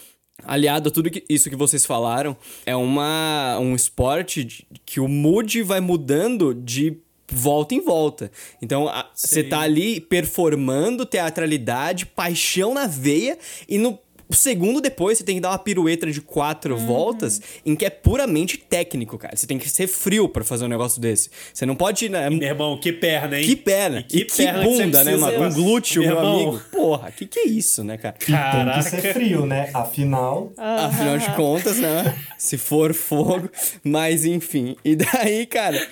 [0.46, 5.08] aliado a tudo que- isso que vocês falaram, é uma, um esporte de- que o
[5.08, 6.98] mood vai mudando de
[7.34, 8.30] volta em volta.
[8.62, 13.38] Então, você tá ali performando teatralidade, paixão na veia
[13.70, 13.98] e no
[14.36, 18.58] segundo depois você tem que dar uma pirueta de quatro voltas em que é puramente
[18.58, 19.36] técnico, cara.
[19.36, 21.30] Você tem que ser frio pra fazer um negócio desse.
[21.54, 23.46] Você não pode, né, Meu irmão, que perna, hein?
[23.46, 24.00] que perna.
[24.00, 25.46] E que E que, perna que bunda, né, precisa, mano?
[25.46, 26.62] Um glúteo, Meu meu, amigo.
[26.72, 28.16] Porra, que que é isso, né, cara?
[28.18, 28.82] Tem que Caraca.
[28.84, 29.70] ser frio, né?
[29.74, 32.18] Afinal, Afinal de contas, né?
[32.38, 33.50] Se for fogo.
[33.84, 34.76] Mas enfim.
[34.84, 35.86] E daí, cara.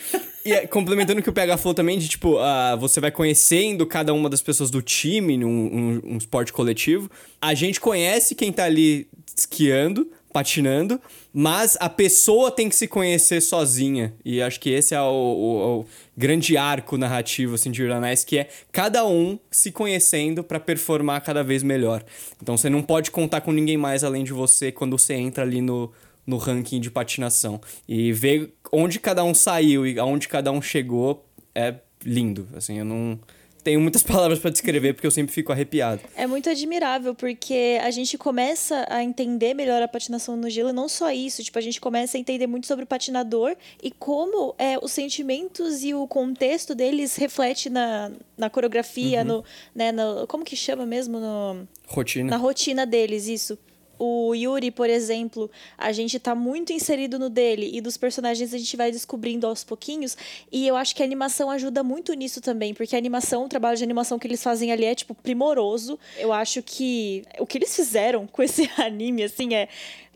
[0.50, 3.86] E é, complementando o que o PH falou também, de tipo, ah, você vai conhecendo
[3.86, 7.10] cada uma das pessoas do time num um, um esporte coletivo.
[7.42, 9.08] A gente conhece quem tá ali
[9.38, 11.00] esquiando, patinando,
[11.34, 14.14] mas a pessoa tem que se conhecer sozinha.
[14.26, 15.86] E acho que esse é o, o- o
[16.18, 21.44] grande arco narrativo assim, de Uranais, que é cada um se conhecendo pra performar cada
[21.44, 22.04] vez melhor.
[22.42, 25.62] Então você não pode contar com ninguém mais além de você quando você entra ali
[25.62, 25.92] no,
[26.30, 27.60] no ranking de patinação.
[27.88, 32.48] E ver onde cada um saiu e aonde cada um chegou é lindo.
[32.56, 33.20] Assim, eu não
[33.64, 36.02] tenho muitas palavras pra descrever porque eu sempre fico arrepiado.
[36.16, 40.74] É muito admirável, porque a gente começa a entender melhor a patinação no gelo, e
[40.74, 44.54] não só isso, tipo, a gente começa a entender muito sobre o patinador e como
[44.60, 50.46] é, os sentimentos e o contexto deles reflete na, na coreografia, no, né, no, como
[50.46, 51.20] que chama mesmo?
[51.20, 52.30] No, Rotina.
[52.30, 53.58] na rotina deles, isso.
[54.00, 58.58] O Yuri, por exemplo, a gente tá muito inserido no dele e dos personagens a
[58.58, 60.16] gente vai descobrindo aos pouquinhos.
[60.50, 63.78] E eu acho que a animação ajuda muito nisso também, porque a animação, o trabalho
[63.78, 66.00] de animação que eles fazem ali é, tipo, primoroso.
[66.18, 69.68] Eu acho que o que eles fizeram com esse anime, assim, é.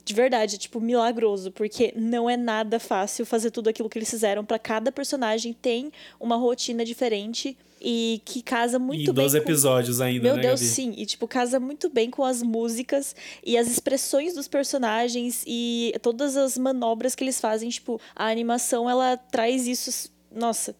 [0.05, 4.09] De verdade, é, tipo, milagroso, porque não é nada fácil fazer tudo aquilo que eles
[4.09, 4.43] fizeram.
[4.43, 9.13] Pra cada personagem tem uma rotina diferente e que casa muito em bem.
[9.13, 10.71] 12 com- episódios ainda, meu né, Deus, Gabi?
[10.71, 10.93] sim.
[10.97, 16.35] E, tipo, casa muito bem com as músicas e as expressões dos personagens e todas
[16.35, 17.69] as manobras que eles fazem.
[17.69, 20.75] Tipo, a animação, ela traz isso, nossa,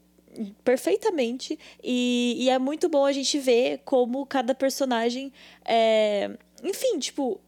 [0.63, 1.57] perfeitamente.
[1.83, 5.31] E, e é muito bom a gente ver como cada personagem
[5.65, 6.31] é...
[6.63, 7.39] Enfim, tipo...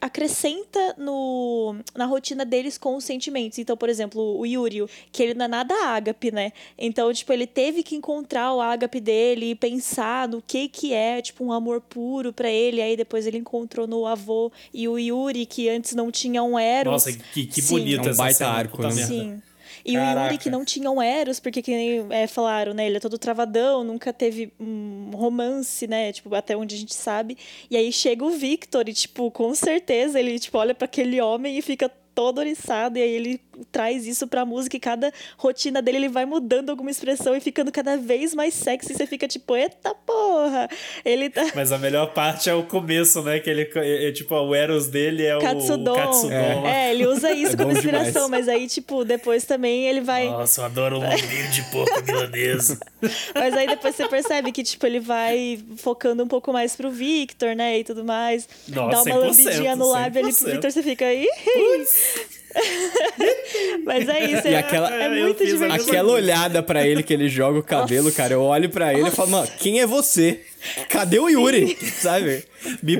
[0.00, 3.58] acrescenta no, na rotina deles com os sentimentos.
[3.58, 6.52] Então, por exemplo, o Yuri, que ele não é nada ágape, né?
[6.76, 11.22] Então, tipo, ele teve que encontrar o ágape dele e pensar no que que é,
[11.22, 12.82] tipo, um amor puro pra ele.
[12.82, 16.92] Aí depois ele encontrou no avô e o Yuri, que antes não tinha um Eros.
[16.92, 18.90] Nossa, que, que É um essa baita arco, né?
[18.90, 19.42] Sim.
[19.88, 20.26] E o Caraca.
[20.26, 22.86] Yuri que não tinha um Eros, porque que nem é, falaram, né?
[22.86, 26.12] Ele é todo travadão, nunca teve um romance, né?
[26.12, 27.38] Tipo, até onde a gente sabe.
[27.70, 31.56] E aí chega o Victor e, tipo, com certeza ele, tipo, olha pra aquele homem
[31.56, 32.98] e fica todo oriçado.
[32.98, 33.40] E aí ele
[33.70, 37.70] traz isso pra música e cada rotina dele ele vai mudando alguma expressão e ficando
[37.72, 38.92] cada vez mais sexy.
[38.92, 40.68] E você fica tipo, eita porra!
[41.04, 41.44] Ele tá.
[41.54, 43.40] Mas a melhor parte é o começo, né?
[43.40, 45.92] Que ele, é, é, tipo, o Eros dele é Katsudon.
[45.92, 46.66] o Katsudon.
[46.66, 48.46] É, ele usa isso É como bom inspiração, demais.
[48.46, 50.28] mas aí, tipo, depois também ele vai.
[50.28, 52.78] Nossa, eu adoro o lombinho de porco milanesa.
[53.34, 57.54] Mas aí depois você percebe que, tipo, ele vai focando um pouco mais pro Victor,
[57.54, 57.78] né?
[57.78, 58.48] E tudo mais.
[58.68, 60.50] Nossa, Dá uma 100%, lambidinha no lábio ali pro 100%.
[60.52, 61.26] Victor, você fica aí.
[63.84, 64.48] Mas é isso.
[64.48, 65.90] E é, aquela- é Eu muito divertido.
[65.90, 68.16] Aquela olhada pra ele que ele joga o cabelo, Nossa.
[68.16, 70.40] cara, eu olho pra ele e falo, mano, quem é você?
[70.88, 71.76] Cadê o Yuri?
[72.00, 72.42] Sabe?
[72.82, 72.96] Me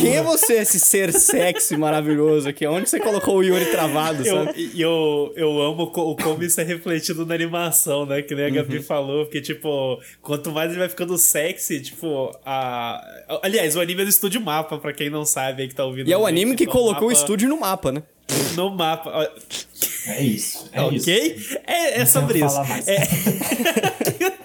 [0.00, 2.66] Quem é você, esse ser sexy maravilhoso aqui?
[2.66, 4.70] Onde você colocou o Yuri travado, Eu, sabe?
[4.74, 8.22] e eu, eu amo co- como isso é refletido na animação, né?
[8.22, 8.82] Que nem a Gabi Uhum.
[8.82, 13.04] falou, porque, tipo, quanto mais ele vai ficando sexy, tipo, a.
[13.42, 16.08] Aliás, o anime é do Estúdio Mapa, pra quem não sabe aí que tá ouvindo.
[16.08, 18.02] E é o anime que então, colocou o mapa- estúdio no mapa, né?
[18.56, 19.30] No mapa.
[20.06, 20.68] É isso.
[20.72, 21.10] É isso.
[21.10, 21.36] ok?
[21.66, 22.56] É, é Não sobre isso.
[22.86, 24.44] É.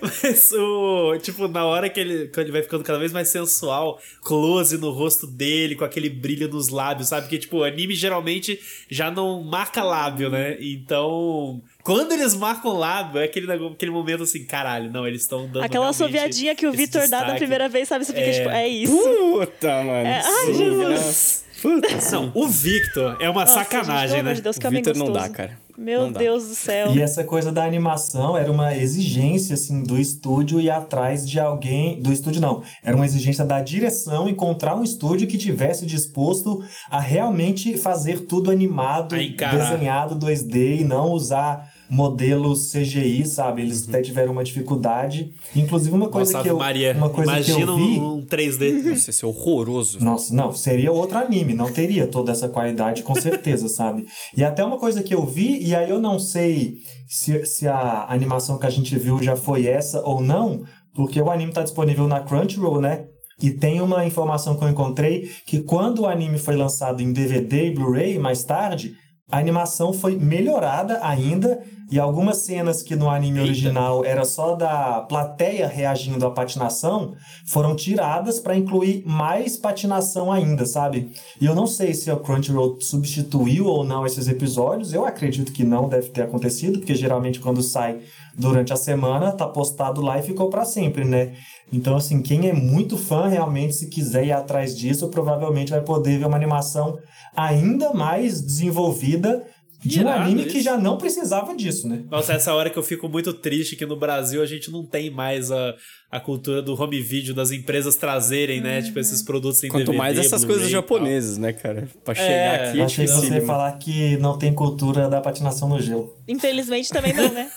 [0.00, 1.18] Mas o.
[1.20, 4.90] Tipo, na hora que ele, quando ele vai ficando cada vez mais sensual, close no
[4.90, 7.22] rosto dele, com aquele brilho nos lábios, sabe?
[7.22, 10.56] Porque, tipo, o anime geralmente já não marca lábio, né?
[10.60, 11.60] Então.
[11.82, 15.62] Quando eles marcam lábio, é aquele, aquele momento assim, caralho, não, eles estão dando.
[15.64, 17.38] Aquela soviadinha que o esse Victor dá da destaque.
[17.38, 18.04] primeira vez, sabe?
[18.04, 18.32] Você fica É.
[18.32, 18.92] tipo, é isso.
[18.92, 20.06] Puta, mano.
[20.08, 21.45] É, ai, Sim, Jesus.
[21.62, 24.34] Puta, Não, o Victor é uma Nossa, gente, sacanagem, amor né?
[24.34, 25.58] de Deus, O Victor não dá, cara.
[25.76, 26.20] Meu Não dá.
[26.20, 26.94] Deus do céu.
[26.94, 32.00] E essa coisa da animação era uma exigência assim do estúdio ir atrás de alguém,
[32.00, 36.98] do estúdio não, era uma exigência da direção encontrar um estúdio que tivesse disposto a
[36.98, 43.62] realmente fazer tudo animado, desenhado 2D e não usar modelos CGI, sabe?
[43.62, 45.32] Eles até tiveram uma dificuldade.
[45.54, 46.58] Inclusive, uma coisa Nossa, que eu.
[46.58, 47.98] Maria, uma coisa imagina que eu vi.
[47.98, 48.82] um, um 3D.
[48.90, 50.04] Nossa, isso é horroroso.
[50.04, 54.06] Nossa, não, seria outro anime, não teria toda essa qualidade, com certeza, sabe?
[54.36, 58.06] E até uma coisa que eu vi, e aí eu não sei se, se a
[58.08, 62.08] animação que a gente viu já foi essa ou não, porque o anime tá disponível
[62.08, 63.06] na Crunchyroll, né?
[63.40, 67.66] E tem uma informação que eu encontrei que quando o anime foi lançado em DVD
[67.66, 68.94] e Blu-ray mais tarde,
[69.30, 75.00] a animação foi melhorada ainda e algumas cenas que no anime original era só da
[75.02, 77.14] plateia reagindo à patinação
[77.46, 81.12] foram tiradas para incluir mais patinação ainda, sabe?
[81.40, 84.92] E eu não sei se a Crunchyroll substituiu ou não esses episódios.
[84.92, 88.00] Eu acredito que não deve ter acontecido, porque geralmente quando sai
[88.36, 91.34] durante a semana tá postado lá e ficou para sempre, né?
[91.72, 96.18] Então, assim, quem é muito fã realmente, se quiser ir atrás disso, provavelmente vai poder
[96.18, 96.98] ver uma animação
[97.36, 99.44] ainda mais desenvolvida
[99.86, 100.50] de um anime isso.
[100.50, 102.02] que já não precisava disso, né?
[102.10, 105.10] Nossa, essa hora que eu fico muito triste que no Brasil a gente não tem
[105.10, 105.74] mais a,
[106.10, 108.82] a cultura do home video, das empresas trazerem, né?
[108.82, 111.88] Tipo, esses produtos em Quanto DVD, mais essas coisas japonesas, né, cara?
[112.04, 113.46] Pra chegar É, aqui é Achei que você difícil.
[113.46, 116.16] falar que não tem cultura da patinação no gelo.
[116.28, 117.50] Infelizmente também não, né?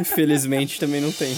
[0.00, 1.32] Infelizmente também não tem.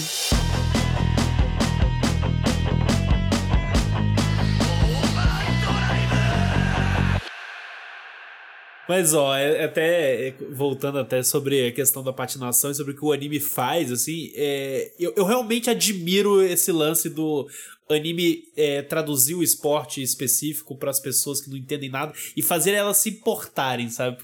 [8.91, 12.95] Mas, ó, é- até é, voltando até sobre a questão da patinação e sobre o
[12.97, 17.47] que o anime faz, assim, é, eu, eu realmente admiro esse lance do
[17.93, 22.71] anime é, traduzir o esporte específico para as pessoas que não entendem nada e fazer
[22.71, 24.17] elas se importarem, sabe?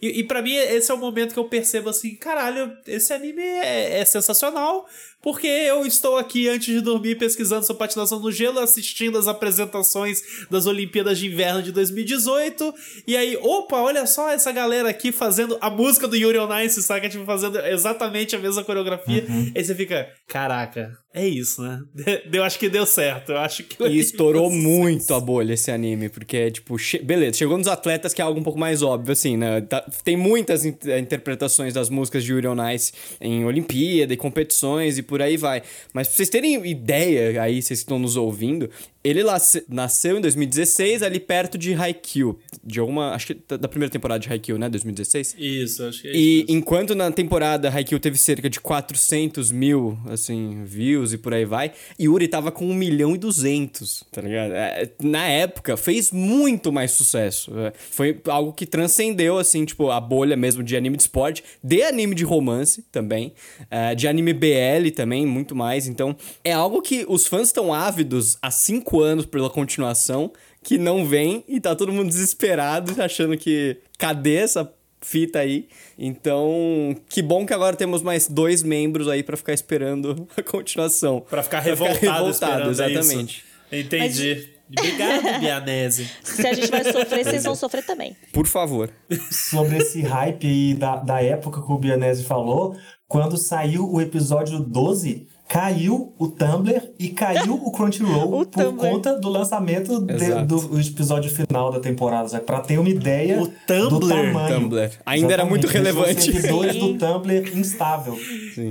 [0.00, 3.42] E, e para mim, esse é o momento que eu percebo assim: caralho, esse anime
[3.42, 4.86] é, é sensacional.
[5.24, 10.22] Porque eu estou aqui antes de dormir pesquisando sobre patinação no gelo, assistindo as apresentações
[10.50, 12.74] das Olimpíadas de Inverno de 2018.
[13.06, 16.82] E aí, opa, olha só essa galera aqui fazendo a música do Yuri on Ice,
[16.82, 17.08] saca?
[17.08, 19.24] Tipo, fazendo exatamente a mesma coreografia.
[19.56, 21.80] Aí você fica, caraca, é isso, né?
[22.32, 23.32] Eu acho que deu certo.
[23.32, 23.82] Eu acho que.
[23.84, 28.20] E estourou muito a bolha esse anime, porque, tipo, che- beleza, chegou nos atletas que
[28.20, 29.60] é algo um pouco mais óbvio, assim, né?
[29.60, 34.16] Tá- tem muitas in- eh, interpretações das músicas de Yuri on Ice em Olimpíada e
[34.16, 35.62] competições e por aí vai.
[35.92, 38.68] Mas pra vocês terem ideia, aí, vocês que estão nos ouvindo,
[39.04, 39.20] ele
[39.68, 44.28] nasceu em 2016, ali perto de Haikyuu, de alguma, acho que da primeira temporada de
[44.32, 44.68] Haikyuu, né?
[44.68, 45.36] 2016?
[45.38, 46.46] Isso, acho que é E isso.
[46.46, 46.58] mesmo.
[46.58, 51.72] enquanto na temporada Haikyuu teve cerca de 400 mil, assim, views e por aí vai,
[52.00, 54.52] Yuri tava com 1 milhão e 200, tá ligado?
[54.52, 57.52] É, Na época, fez muito mais sucesso.
[57.58, 61.82] É, Foi algo que transcendeu, assim, tipo, a bolha mesmo de anime de esporte, de
[61.82, 63.32] anime de romance também,
[63.70, 65.86] é, de anime BL também, muito mais.
[65.86, 71.04] Então, é algo que os fãs estão ávidos há 5 anos pela continuação, que não
[71.04, 75.68] vem e tá todo mundo desesperado, achando que cadê essa fita aí.
[75.98, 81.24] Então, que bom que agora temos mais dois membros aí pra ficar esperando a continuação.
[81.28, 82.82] Pra ficar revoltado, revoltado, esperando, é isso.
[82.82, 83.44] exatamente.
[83.72, 84.54] Entendi.
[84.76, 86.10] Obrigado, Bianese.
[86.24, 88.16] Se a gente vai sofrer, vocês vão sofrer também.
[88.32, 88.90] Por favor.
[89.30, 92.76] Sobre esse hype aí da, da época que o Bianese falou,
[93.06, 98.76] quando saiu o episódio 12, caiu o Tumblr e caiu o Crunchyroll O por Tumblr.
[98.90, 102.44] conta do lançamento de- do episódio final da temporada, sabe?
[102.44, 104.08] pra ter uma ideia O do Tumblr.
[104.08, 104.60] tamanho.
[104.60, 104.90] Tumblr.
[105.06, 105.92] Ainda era muito Exatamente,
[106.32, 106.72] relevante.
[106.72, 106.78] Sim.
[106.92, 108.18] do Tumblr instável.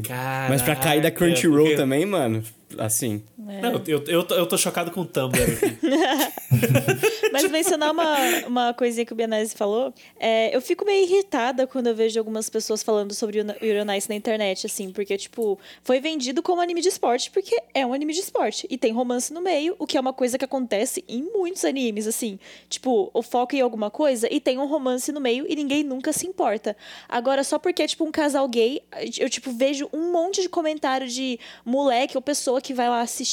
[0.05, 2.43] Caraca, Mas pra cair da Crunchyroll porque- também, mano,
[2.77, 3.21] assim.
[3.62, 5.77] Não, eu, eu, tô, eu tô chocado com o Tumblr aqui.
[7.32, 8.15] Mas mencionar uma,
[8.47, 12.49] uma coisinha que o Bianese falou, é, eu fico meio irritada quando eu vejo algumas
[12.49, 16.62] pessoas falando sobre o Yuri on Ice na internet, assim, porque, tipo, foi vendido como
[16.62, 18.65] anime de esporte, porque é um anime de esporte.
[18.69, 22.08] E tem romance no meio, o que é uma coisa que acontece em muitos animes,
[22.08, 22.39] assim.
[22.69, 26.13] Tipo, o foco em alguma coisa e tem um romance no meio e ninguém nunca
[26.13, 26.77] se importa.
[27.10, 28.82] Agora, só porque é, tipo, um casal gay,
[29.19, 33.32] eu, tipo, vejo um monte de comentário de moleque ou pessoa que vai lá assistir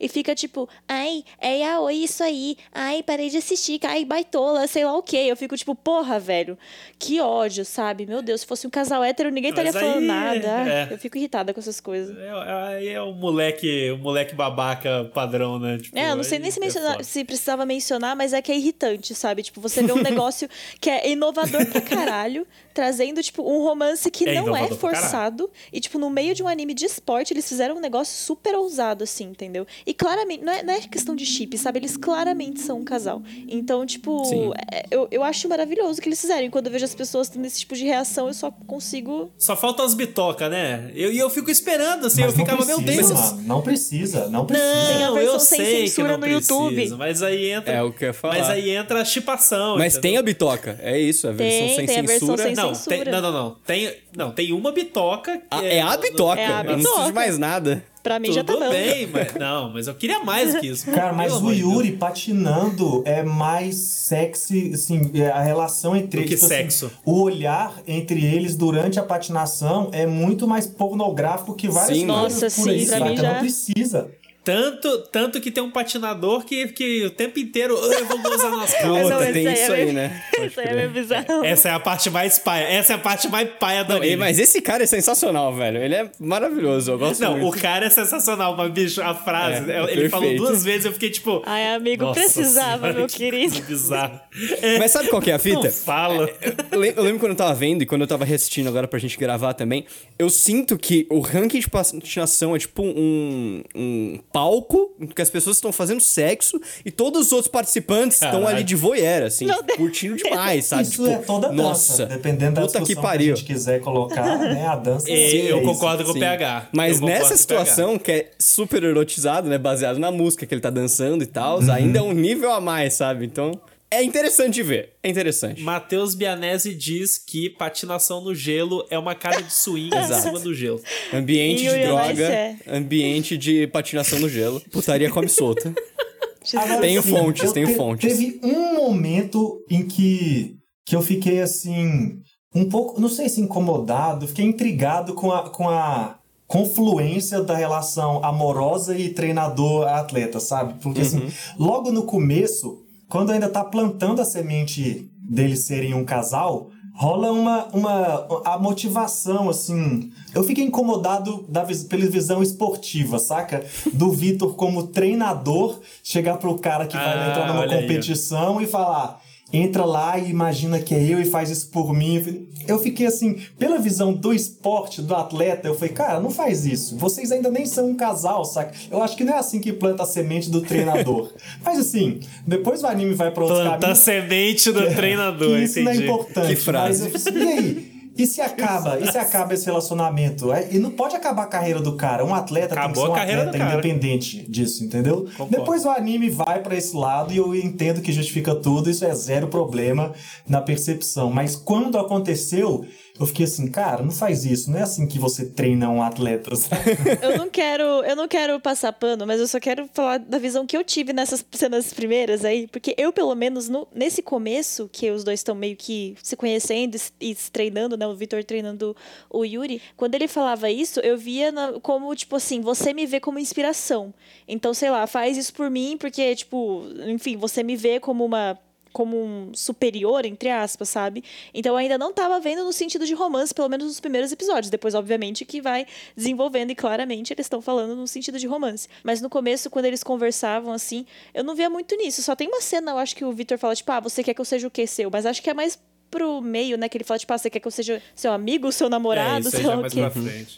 [0.00, 4.84] e fica tipo, ai, é yaoi isso aí, ai, parei de assistir, ai, baitola, sei
[4.84, 5.16] lá o quê.
[5.28, 6.58] Eu fico tipo, porra, velho,
[6.98, 8.06] que ódio, sabe?
[8.06, 10.56] Meu Deus, se fosse um casal hétero, ninguém estaria aí, falando nada.
[10.56, 10.88] Ai, é.
[10.90, 12.16] Eu fico irritada com essas coisas.
[12.16, 12.28] É,
[12.68, 15.78] Aí é o moleque, o moleque babaca padrão, né?
[15.78, 18.42] Tipo, É, eu não sei aí nem se, é mencionar, se precisava mencionar, mas é
[18.42, 19.42] que é irritante, sabe?
[19.42, 20.48] Tipo, você vê um negócio
[20.80, 22.46] que é inovador pra caralho,
[22.78, 25.50] trazendo, tipo, um romance que É não é forçado.
[25.72, 29.02] E, tipo, no meio de um anime de esporte, eles fizeram um negócio super ousado,
[29.02, 29.66] assim, entendeu?
[29.84, 31.80] E claramente, não é, não é questão de chip, sabe?
[31.80, 33.20] Eles claramente são um casal.
[33.48, 36.44] Então, tipo, é, eu, eu acho maravilhoso o que eles fizeram.
[36.46, 39.28] E quando eu vejo as pessoas tendo esse tipo de reação, eu só consigo.
[39.36, 40.92] Só faltam as bitocas, né?
[40.94, 43.32] E eu, e eu fico esperando, assim, Mas eu ficava, não meu precisa, Deus.
[43.32, 43.42] mano.
[43.42, 44.68] Não precisa, não precisa.
[44.86, 46.90] Tem a Não, versão eu sem sei que censura não no precisa, YouTube.
[46.96, 47.72] Mas aí entra.
[47.74, 48.38] É o que eu ia falar.
[48.38, 49.76] Mas aí entra a chipação.
[49.76, 50.10] Mas entendeu?
[50.10, 52.42] tem a bitoca, é isso, a versão Tem, sem tem a versão censura.
[52.44, 52.96] sem Não, não, censura.
[53.04, 53.56] tem, não, não, não.
[53.66, 55.36] Tem, não, tem uma bitoca.
[55.38, 56.40] que Ah, é a bitoca.
[56.40, 57.12] É a Eu não preciso de bitoca.
[57.12, 57.84] mais nada.
[58.02, 58.70] Pra mim já tá Tudo bom.
[58.70, 60.88] bem, mas não, mas eu queria mais do que isso.
[60.92, 61.58] Cara, mas o de Deus.
[61.58, 66.40] Yuri patinando é mais sexy, assim, é a relação entre Do que eles.
[66.40, 66.90] tipo assim, sexo.
[67.04, 72.22] o olhar entre eles durante a patinação é muito mais pornográfico que várias Sim, coisas
[72.42, 74.10] Nossa, por sim, aí, pra mim já- Não precisa.
[74.48, 78.50] Tanto, tanto que tem um patinador que, que o tempo inteiro "Ah, eu vou gozar
[78.50, 79.32] nas costas.
[79.34, 80.22] Tem isso aí é aí, né?
[80.38, 80.74] Aí é crer.
[80.74, 81.44] meio bizarro.
[81.44, 82.64] Essa é a parte mais paia.
[82.64, 84.16] Essa é a parte mais paia Não, anime.
[84.16, 85.82] mas esse cara é sensacional, velho.
[85.82, 87.54] Ele é maravilhoso, eu gosto Não, muito.
[87.58, 90.46] o cara é sensacional, mas, bicho, a frase, É, ele falou perfeito.
[90.46, 91.42] duas vezes eu fiquei tipo.
[91.44, 93.52] Ai, amigo, "Nossa precisava, senhora, meu que querido.
[93.52, 94.20] coisa Bizarro.
[94.62, 95.60] É, Mas sabe qual que é a fita?
[95.64, 96.30] Não fala.
[96.72, 98.98] Eu lem- eu lembro quando eu tava vendo e quando eu tava reassistindo agora pra
[98.98, 99.84] gente gravar também,
[100.18, 105.28] eu sinto que o ranking de patinação é tipo um, um palco em que as
[105.28, 109.76] pessoas estão fazendo sexo e todos os outros participantes estão ali de voyeur, assim, Deus.
[109.76, 110.82] curtindo demais, sabe?
[110.82, 111.62] Isso tipo, é toda dança.
[111.62, 113.36] nossa, Dependendo da puta que discussão que, a pariu.
[113.36, 114.64] gente quiser colocar, né?
[114.66, 116.12] A dança É, sim, eu é concordo isso.
[116.12, 116.68] com o PH.
[116.72, 119.58] Mas nessa situação, que é super erotizado, né?
[119.58, 121.72] Baseado na música que ele tá dançando e tal, Uhum.
[121.72, 123.24] ainda é um nível a mais, sabe?
[123.26, 123.52] Então,
[123.90, 124.92] é interessante de ver.
[125.02, 125.62] É interessante.
[125.62, 130.52] Matheus Bianese diz que patinação no gelo é uma casa de swing em cima do
[130.54, 130.80] gelo.
[131.12, 132.56] Ambiente E de droga, é.
[132.68, 134.60] ambiente de patinação no gelo.
[134.70, 135.72] Putaria come solta.
[136.54, 138.08] Agora, Tenho assim, fontes, eu tenho te- fontes.
[138.16, 142.20] Teve um momento em que, que eu fiquei assim,
[142.54, 148.24] um pouco, não sei se incomodado, fiquei intrigado com a, com a confluência da relação
[148.24, 150.80] amorosa e treinador-atleta, sabe?
[150.82, 151.30] Porque assim, Uhum.
[151.58, 157.64] logo no começo, quando ainda tá plantando a semente deles serem um casal, rola uma,
[157.66, 160.10] uma a motivação assim.
[160.34, 163.64] Eu fiquei incomodado da pela visão esportiva, saca?
[163.92, 168.60] Do Vitor como treinador chegar pro cara que vai Ah, entrar numa olha aí, competição
[168.60, 169.20] e falar
[169.52, 172.46] Entra lá e imagina que é eu e faz isso por mim.
[172.66, 176.96] Eu fiquei assim, pela visão do esporte, do atleta, eu falei, cara, não faz isso.
[176.98, 178.74] Vocês ainda nem são um casal, saca?
[178.90, 181.32] Eu acho que não é assim que planta a semente do treinador.
[181.64, 185.80] Mas assim, depois o anime vai pra outros Planta a semente do treinador, que isso
[185.80, 186.10] não é entendi.
[186.10, 186.48] importante.
[186.48, 187.08] Que frase.
[187.10, 187.97] Mas eu, e aí?
[188.18, 188.98] E se acaba?
[188.98, 190.52] E se acaba esse relacionamento?
[190.52, 192.24] É, E não pode acabar a carreira do cara.
[192.24, 193.72] Um atleta tem que Acabou ser um atleta cara.
[193.74, 195.26] independente disso, entendeu?
[195.36, 195.56] Concordo.
[195.56, 198.90] Depois o anime vai pra esse lado e eu entendo que justifica tudo.
[198.90, 200.12] Isso é zero problema
[200.48, 201.30] na percepção.
[201.30, 202.84] Mas quando aconteceu,
[203.18, 204.70] eu fiquei assim, cara, não faz isso.
[204.70, 206.50] Não é assim que você treina um atleta.
[207.22, 210.66] Eu não quero, eu não quero passar pano, mas eu só quero falar da visão
[210.66, 215.10] que eu tive nessas cenas primeiras aí, porque eu pelo menos no- nesse começo que
[215.10, 218.96] os dois estão meio que se conhecendo e e se treinando, né, o Vitor treinando
[219.30, 223.18] o Yuri, quando ele falava isso, eu via na- como tipo assim, você me vê
[223.20, 224.14] como inspiração.
[224.46, 228.58] Então, sei lá, faz isso por mim porque tipo, enfim, você me vê como uma
[228.98, 231.22] como um superior, entre aspas, sabe?
[231.54, 234.70] Então eu ainda não tava vendo no sentido de romance, pelo menos nos primeiros episódios.
[234.70, 235.86] Depois, obviamente, que vai
[236.16, 238.88] desenvolvendo e claramente eles estão falando no sentido de romance.
[239.04, 242.24] Mas no começo, quando eles conversavam assim, eu não via muito nisso.
[242.24, 244.40] Só tem uma cena, eu acho que o Victor fala, tipo, ah, você quer que
[244.40, 245.08] eu seja o que seu?
[245.12, 245.78] Mas acho que é mais
[246.10, 246.88] pro meio, né?
[246.88, 249.46] Que ele fala, tipo, ah, você quer que eu seja seu amigo, seu É, namorado,
[249.46, 250.00] aí sei lá o quê.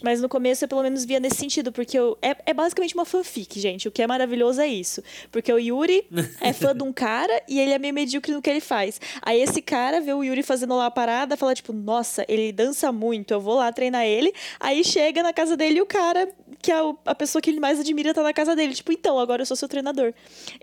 [0.01, 3.05] Mas no começo eu pelo menos via nesse sentido, porque eu, é, é basicamente uma
[3.05, 3.87] fanfic, gente.
[3.87, 5.03] O que é maravilhoso é isso.
[5.31, 6.05] Porque o Yuri
[6.39, 8.99] é fã de um cara e ele é meio medíocre no que ele faz.
[9.21, 12.91] Aí esse cara vê o Yuri fazendo lá a parada, fala tipo, nossa, ele dança
[12.91, 14.33] muito, eu vou lá treinar ele.
[14.59, 16.29] Aí chega na casa dele e o cara,
[16.61, 16.75] que é
[17.05, 18.73] a pessoa que ele mais admira, tá na casa dele.
[18.73, 20.13] Tipo, então, agora eu sou seu treinador.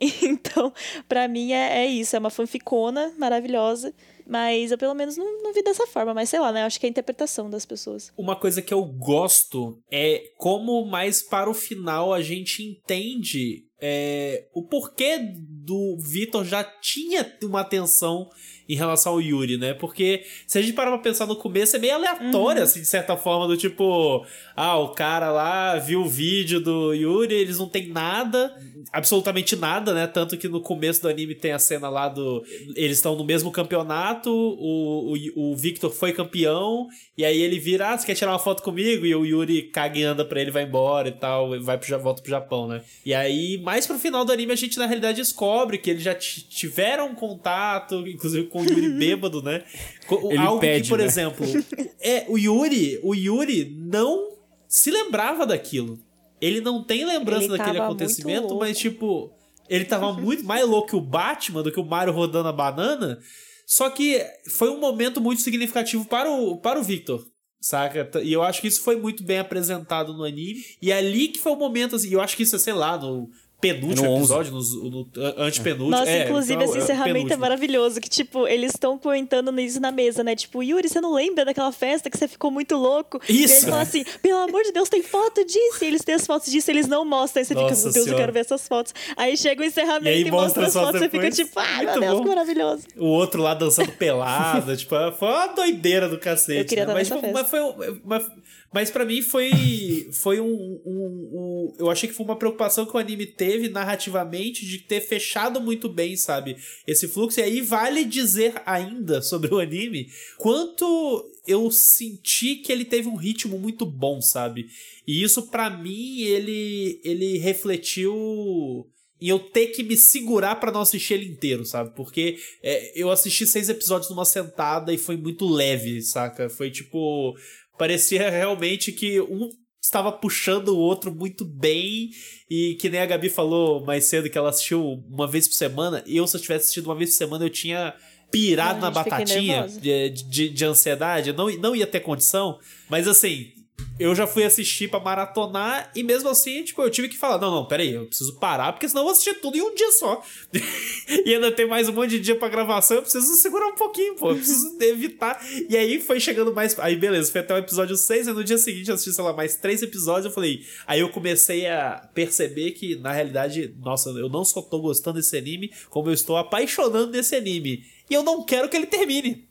[0.23, 0.73] Então,
[1.09, 3.93] pra mim é, é isso, é uma fanficona maravilhosa.
[4.29, 6.65] Mas eu pelo menos não, não vi dessa forma, mas sei lá, né?
[6.65, 8.13] Acho que é a interpretação das pessoas.
[8.17, 14.47] Uma coisa que eu gosto é como mais para o final a gente entende é,
[14.53, 18.29] o porquê do Vitor já tinha uma atenção
[18.69, 19.73] em relação ao Yuri, né?
[19.75, 23.17] Porque se a gente parar pra pensar no começo, é meio aleatório, assim, de certa
[23.17, 27.89] forma, do tipo, ah, o cara lá viu o vídeo do Yuri, eles não tem
[27.89, 28.55] nada,
[28.93, 30.07] absolutamente nada, né?
[30.07, 32.45] Tanto que no começo do anime tem a cena lá do.
[32.77, 37.91] Eles estão no mesmo campeonato, o, o, o Victor foi campeão, e aí ele vira,
[37.93, 39.07] ah, você quer tirar uma foto comigo?
[39.07, 41.99] E o Yuri caga e anda pra ele, vai embora e tal, e vai pro,
[41.99, 42.83] volta pro Japão, né?
[43.05, 46.15] E aí, mais pro final do anime, a gente na realidade descobre que eles já
[46.15, 49.65] ti- tiveram contato, inclusive com o Yuri bêbado, né?
[50.11, 51.05] Ele Algo pede, que, por né?
[51.05, 51.47] exemplo,
[52.01, 54.29] é, o Yuri, o Yuri não
[54.67, 55.99] se lembrava daquilo.
[56.41, 59.33] Ele não tem lembrança Ele daquele acontecimento, mas tipo,
[59.69, 63.19] ele tava muito mais louco que o Batman, do que o Mario rodando a banana.
[63.67, 64.25] Só que
[64.57, 67.27] foi um momento muito significativo para o, para o Victor.
[67.61, 68.09] Saca?
[68.23, 70.61] E eu acho que isso foi muito bem apresentado no anime.
[70.81, 72.97] E é ali que foi o momento, assim, eu acho que isso é, sei lá,
[72.97, 73.29] no
[73.61, 74.19] penúltimo no 11.
[74.21, 75.91] episódio, no, no antepenúltimo.
[75.91, 78.01] Nossa, é, inclusive então, esse é encerramento é maravilhoso.
[78.01, 80.37] Que, tipo, eles estão comentando nisso na mesa, né?
[80.37, 83.21] Tipo, Yuri, você não lembra daquela festa que você ficou muito louco?
[83.29, 83.33] Isso.
[83.33, 85.79] E eles falam assim, pelo amor de Deus, tem foto disso.
[85.83, 87.41] E eles têm as fotos disso, eles não mostram.
[87.41, 88.11] Aí você Nossa fica, meu Deus, Senhora.
[88.13, 88.95] eu quero ver essas fotos.
[89.17, 91.01] Aí chega o encerramento E aí e, mostra mostra as fotos fotos.
[91.01, 91.37] Você fica depois.
[91.37, 92.83] tipo, ai, Muito meu Deus, que maravilhoso.
[92.97, 96.59] O outro lá dançando pelado, tipo, foi uma doideira do cacete.
[96.61, 97.03] Eu queria né?
[97.03, 98.27] estar mas, nessa mas foi um- mas,
[98.73, 99.51] mas pra mim foi
[100.13, 104.67] foi um, um, um- Eu achei que foi uma preocupação que o anime teve narrativamente
[104.67, 106.57] de ter fechado muito bem, sabe?
[106.87, 107.41] Esse fluxo.
[107.41, 113.17] E aí vale dizer ainda sobre o anime quanto eu senti que ele teve um
[113.17, 114.67] ritmo muito bom, sabe?
[115.07, 118.87] E isso pra mim ele ele refletiu
[119.21, 121.95] e eu ter que me segurar pra não assistir ele inteiro, sabe?
[121.95, 126.49] Porque é, eu assisti seis episódios numa sentada e foi muito leve, saca?
[126.49, 127.37] Foi tipo.
[127.77, 129.49] Parecia realmente que um
[129.81, 132.11] estava puxando o outro muito bem
[132.51, 136.03] e que nem a Gabi falou mais cedo que ela assistiu uma vez por semana.
[136.07, 137.95] Eu, se eu tivesse assistido uma vez por semana, eu tinha
[138.31, 141.31] pirado na batatinha de, de, de ansiedade.
[141.31, 142.59] Eu não, não ia ter condição.
[142.89, 143.53] Mas assim,
[143.99, 147.51] eu já fui assistir pra maratonar e mesmo assim, tipo, eu tive que falar: não,
[147.51, 150.23] não, peraí, eu preciso parar, porque senão eu vou assistir tudo em um dia só.
[151.27, 154.15] e ainda tem mais um monte de dia pra gravação, eu preciso segurar um pouquinho,
[154.15, 155.45] pô, eu preciso evitar.
[155.69, 156.79] E aí foi chegando mais.
[156.79, 159.33] Aí beleza, foi até o episódio 6, e no dia seguinte eu assisti, sei lá,
[159.33, 160.27] mais três episódios.
[160.27, 160.65] Eu falei.
[160.87, 165.37] Aí eu comecei a perceber que, na realidade, nossa, eu não só tô gostando desse
[165.37, 167.85] anime, como eu estou apaixonando desse anime.
[168.09, 169.48] E eu não quero que ele termine.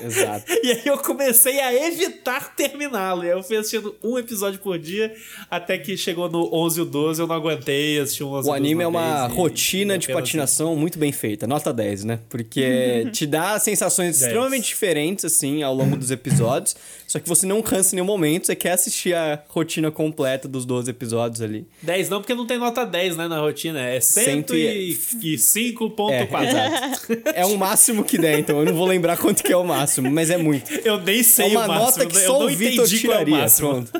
[0.00, 0.44] Exato.
[0.66, 3.22] E aí eu comecei a evitar terminá-lo.
[3.24, 5.14] E aí eu fui assistindo um episódio por dia,
[5.50, 8.50] até que chegou no 11 e o 12, eu não aguentei, assisti um 11 e
[8.50, 12.18] O anime é uma rotina e de patinação muito bem feita, nota 10, né?
[12.28, 14.22] Porque te dá sensações 10.
[14.22, 16.74] extremamente diferentes, assim, ao longo dos episódios,
[17.06, 20.64] só que você não cansa em nenhum momento, você quer assistir a rotina completa dos
[20.64, 21.66] 12 episódios ali.
[21.82, 23.80] 10 não, porque não tem nota 10, né, na rotina.
[23.80, 26.10] É Cento e- 105.4.
[26.12, 27.22] É, exato.
[27.34, 29.75] É o máximo que der, então eu não vou lembrar quanto que é o máximo,
[30.10, 30.70] mas é muito.
[30.84, 31.84] Eu nem É sei uma o máximo.
[31.84, 33.36] nota que só o Vitor qual é o tiraria.
[33.38, 33.68] máximo.
[33.68, 33.92] Pronto.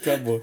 [0.00, 0.40] Acabou.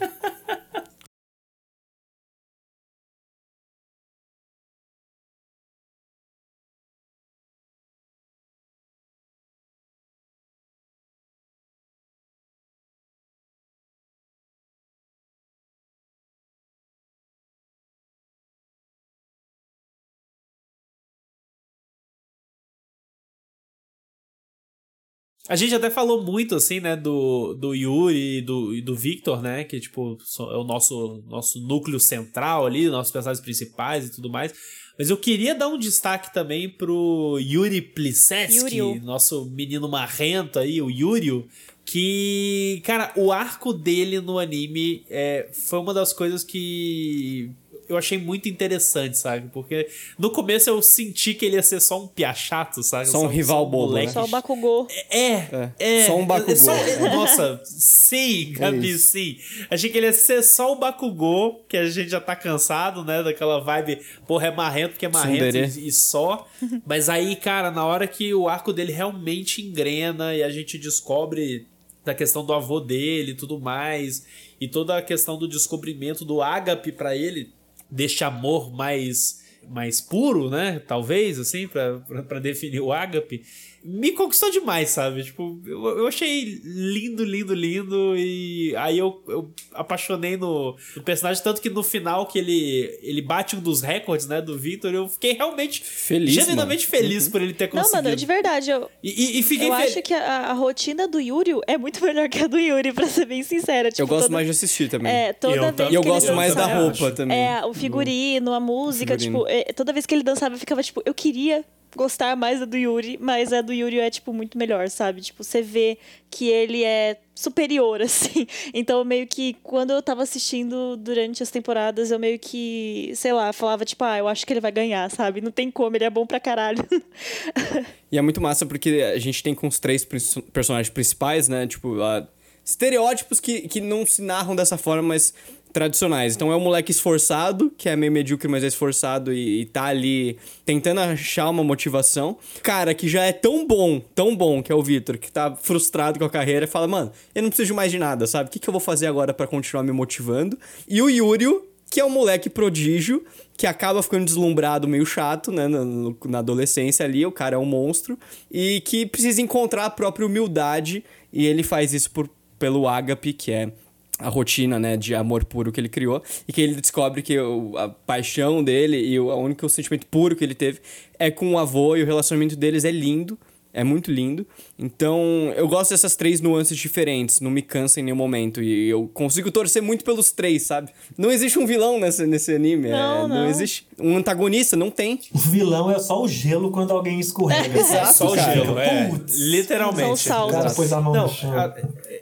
[25.48, 29.42] A gente até falou muito, assim, né, do, do Yuri e do, e do Victor,
[29.44, 34.30] né, que, tipo, é o nosso, nosso núcleo central ali, nossos personagens principais e tudo
[34.30, 34.54] mais.
[34.98, 40.90] Mas eu queria dar um destaque também pro Yuri Plisetsky, nosso menino marrento aí, o
[40.90, 41.48] Yurio,
[41.86, 47.52] que, cara, o arco dele no anime é, foi uma das coisas que
[47.88, 49.50] eu achei muito interessante, sabe?
[49.54, 53.08] Porque no começo eu senti que ele ia ser só um pia chato, sabe?
[53.08, 54.08] Só um rival bobo, né?
[54.08, 54.88] Só o Bakugou.
[55.10, 56.06] É, É, é.
[56.06, 56.54] só um Bakugou.
[56.54, 57.00] é só- É.
[57.16, 59.12] Nossa, sim, Gabi, isso.
[59.12, 59.38] sim.
[59.70, 63.22] Achei que ele ia ser só o Bakugou, que a gente já tá cansado, né?
[63.24, 66.48] Daquela vibe, porra, é marrento porque é marrento e, e só.
[66.86, 71.68] Mas aí, cara, na hora que o arco dele realmente engrena e a gente descobre
[72.04, 74.26] da questão do avô dele e tudo mais,
[74.62, 77.52] e toda a questão do descobrimento do ágape pra ele,
[77.96, 80.80] deste amor mais mais puro, né?
[80.88, 83.44] Talvez, assim, pra definir o ágape,
[83.88, 85.24] me conquistou demais, sabe?
[85.24, 88.16] Tipo, eu, eu achei lindo, lindo, lindo.
[88.18, 93.22] E aí eu, eu apaixonei no, no personagem, tanto que no final que ele, ele
[93.22, 97.04] bate um dos recordes, né, do Victor, eu fiquei realmente Feliz, genuinamente mano.
[97.04, 98.04] feliz por ele ter Não, conseguido.
[98.04, 101.08] mano, de verdade, eu, E, e, e fiquei eu fel- acho que a, a rotina
[101.08, 103.90] do Yuri é muito melhor que a do Yuri, pra ser bem sincera.
[103.92, 105.12] Tipo, eu gosto toda- mais de assistir também.
[105.14, 107.38] É, toda Eu vez e eu gosto mais da roupa também.
[107.38, 109.46] É, o figurino, a música, Figurino.
[109.46, 111.64] tipo, é, toda vez que ele dançava, eu ficava tipo, eu queria
[111.96, 115.22] gostar mais da do Yuri, mas a do Yuri é, tipo, muito melhor, sabe?
[115.22, 115.98] Tipo, você vê
[116.30, 118.48] que ele é superior, assim.
[118.74, 123.52] Então, meio que, quando eu tava assistindo durante as temporadas, eu meio que, sei lá,
[123.54, 125.42] falava, tipo, ah, eu acho que ele vai ganhar, sabe?
[125.42, 126.86] Não tem como, ele é bom pra caralho.
[128.12, 130.06] E é muito massa porque a gente tem com os três
[130.54, 131.68] personagens principais, né?
[131.68, 132.26] Tipo, ah,
[132.64, 135.34] estereótipos que, que não se narram dessa forma, mas
[135.76, 136.36] tradicionais.
[136.36, 139.84] Então é o moleque esforçado, que é meio medíocre, mas é esforçado e, e tá
[139.84, 142.38] ali tentando achar uma motivação.
[142.64, 146.18] Cara que já é tão bom, tão bom, que é o Victor, que tá frustrado
[146.18, 148.48] com a carreira e fala, mano, eu não preciso mais de nada, sabe?
[148.48, 150.58] O que, que eu vou fazer agora pra continuar me motivando?
[150.88, 153.26] E o Yúrio, que é um moleque prodígio,
[153.58, 155.84] que acaba ficando deslumbrado, meio chato, né, na,
[156.26, 158.18] na adolescência ali, o cara é um monstro,
[158.50, 161.04] e que precisa encontrar a própria humildade,
[161.34, 163.74] e ele faz isso por, pelo ágape, que é
[164.20, 167.78] a rotina, né, de amor puro que ele criou e que ele descobre que o,
[167.78, 170.80] a paixão dele e o, o único sentimento puro que ele teve
[171.20, 173.38] é com o avô e o relacionamento deles é lindo
[173.76, 174.48] é muito lindo.
[174.80, 175.22] Então,
[175.56, 178.62] eu gosto dessas três nuances diferentes, não me cansa em nenhum momento.
[178.64, 180.92] E eu consigo torcer muito pelos três, sabe?
[181.18, 182.90] Não existe um vilão nesse, nesse anime.
[182.90, 183.48] Não, é, não.
[183.50, 185.20] existe um antagonista, não tem.
[185.34, 187.78] O vilão é só o gelo quando alguém escorrega.
[187.80, 188.54] Exato, Só o cara.
[188.54, 189.10] gelo, é.
[189.10, 189.38] Putz.
[189.38, 190.20] Literalmente.
[190.22, 191.54] São O cara pôs a mão Não, no chão.
[191.58, 191.74] a-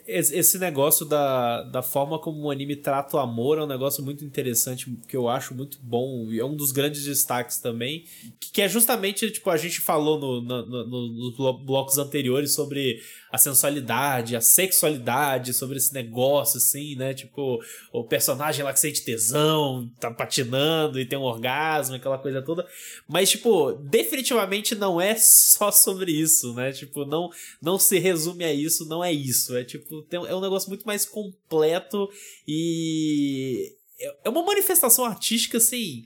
[0.06, 4.26] esse negócio da, da forma como o anime trata o amor é um negócio muito
[4.26, 8.04] interessante, que eu acho muito bom, e é um dos grandes destaques também,
[8.40, 13.02] que, que é justamente, tipo, a gente falou no, no- no- no- blocos anteriores sobre
[13.32, 17.60] a sensualidade, a sexualidade, sobre esse negócio, assim, né, tipo,
[17.92, 22.66] o personagem lá que sente tesão, tá patinando e tem um orgasmo, aquela coisa toda,
[23.08, 28.54] mas, tipo, definitivamente não é só sobre isso, né, tipo, não, não se resume a
[28.54, 29.56] isso, não é isso.
[29.58, 32.08] É tipo, tem- é um negócio muito mais completo
[32.48, 36.06] e é- é uma manifestação artística, assim,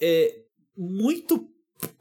[0.00, 0.36] é,
[0.76, 1.48] muito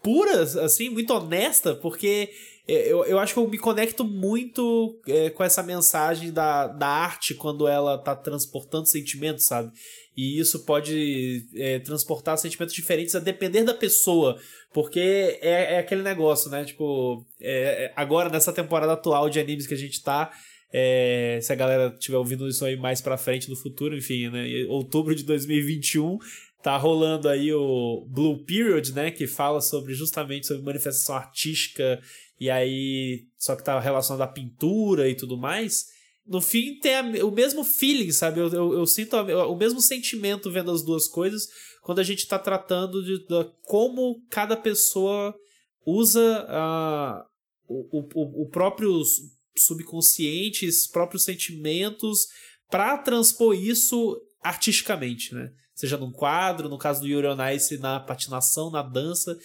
[0.01, 2.29] pura, assim, muito honesta, porque
[2.67, 7.33] eu, eu acho que eu me conecto muito é, com essa mensagem da, da arte
[7.33, 9.71] quando ela tá transportando sentimentos, sabe?
[10.15, 14.37] E isso pode é, transportar sentimentos diferentes a depender da pessoa.
[14.73, 14.99] Porque
[15.41, 16.65] é, é aquele negócio, né?
[16.65, 20.31] Tipo, é- é- agora nessa temporada atual de animes que a gente tá.
[20.73, 24.45] é, se a galera estiver ouvindo isso aí mais pra frente no futuro, enfim, né?
[24.45, 26.17] em Outubro de 2021
[26.61, 29.09] tá rolando aí o Blue Period, né?
[29.11, 32.01] Que fala sobre justamente sobre manifestação artística
[32.39, 35.85] e aí só que tá relacionado à pintura e tudo mais.
[36.25, 38.39] No fim tem a- o mesmo feeling, sabe?
[38.39, 41.47] Eu, eu, eu sinto a- o mesmo sentimento vendo as duas coisas
[41.81, 45.33] quando a gente tá tratando de, da como cada pessoa
[45.85, 47.25] usa a,
[47.67, 49.01] o, o, o próprio
[49.55, 52.27] subconsciente, os próprios sentimentos
[52.69, 55.51] para transpor isso artisticamente, né?
[55.73, 59.37] Seja num quadro, no caso do Yuri on Ice, na patinação, na dança.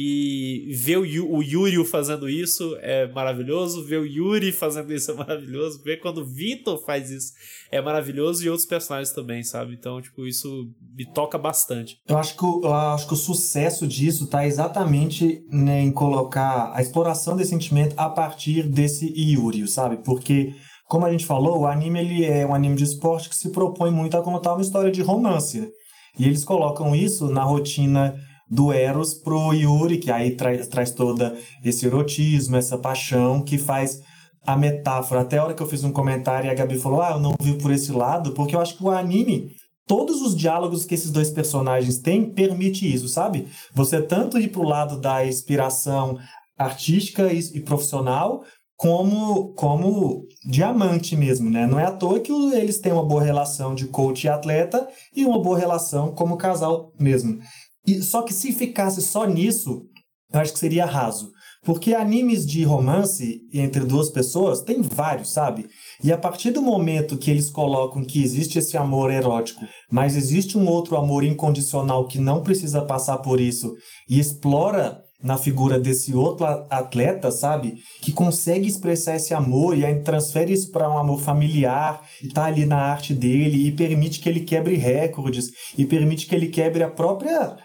[0.00, 5.14] E ver o, o Yuri fazendo isso é maravilhoso, ver o Yuri fazendo isso é
[5.14, 7.32] maravilhoso, ver quando o Vitor faz isso
[7.72, 9.74] é maravilhoso e outros personagens também, sabe?
[9.74, 11.96] Então, tipo, isso me toca bastante.
[12.06, 16.80] Eu acho que, eu acho que o sucesso disso está exatamente né, em colocar a
[16.80, 19.96] exploração desse sentimento a partir desse Yuri, sabe?
[20.04, 20.54] Porque,
[20.86, 23.90] como a gente falou, o anime ele é um anime de esporte que se propõe
[23.90, 25.68] muito a contar uma história de romance.
[26.16, 28.14] E eles colocam isso na rotina
[28.50, 34.00] do Eros pro Yuri, que aí traz, traz toda esse erotismo, essa paixão que faz
[34.46, 35.20] a metáfora.
[35.20, 37.34] Até a hora que eu fiz um comentário e a Gabi falou: Ah, eu não
[37.40, 39.50] vi por esse lado, porque eu acho que o anime
[39.86, 43.48] todos os diálogos que esses dois personagens têm permite isso, sabe?
[43.74, 46.18] Você tanto ir pro lado da inspiração
[46.56, 48.44] artística e, e profissional,
[48.76, 51.66] como como diamante mesmo, né?
[51.66, 54.86] Não é à toa que eles têm uma boa relação de coach e atleta
[55.16, 57.40] e uma boa relação como casal mesmo.
[57.88, 59.86] E só que se ficasse só nisso,
[60.30, 61.32] eu acho que seria raso.
[61.64, 65.66] Porque animes de romance entre duas pessoas tem vários, sabe?
[66.04, 70.58] E a partir do momento que eles colocam que existe esse amor erótico, mas existe
[70.58, 73.74] um outro amor incondicional que não precisa passar por isso
[74.08, 77.78] e explora na figura desse outro atleta, sabe?
[78.02, 82.44] Que consegue expressar esse amor e aí transfere isso para um amor familiar e tá
[82.44, 86.84] ali na arte dele e permite que ele quebre recordes e permite que ele quebre
[86.84, 87.56] a própria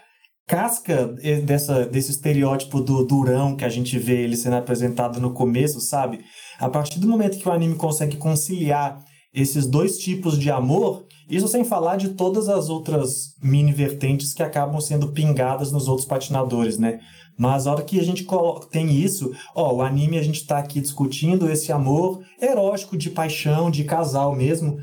[0.46, 5.32] casca eh, dessa, desse estereótipo do durão que a gente vê ele sendo apresentado no
[5.32, 6.20] começo, sabe?
[6.58, 11.48] A partir do momento que o anime consegue conciliar esses dois tipos de amor, isso
[11.48, 16.78] sem falar de todas as outras mini vertentes que acabam sendo pingadas nos outros patinadores,
[16.78, 17.00] né?
[17.36, 18.24] Mas a hora que a gente
[18.70, 23.70] tem isso, ó, o anime a gente tá aqui discutindo esse amor erótico, de paixão,
[23.70, 24.76] de casal mesmo,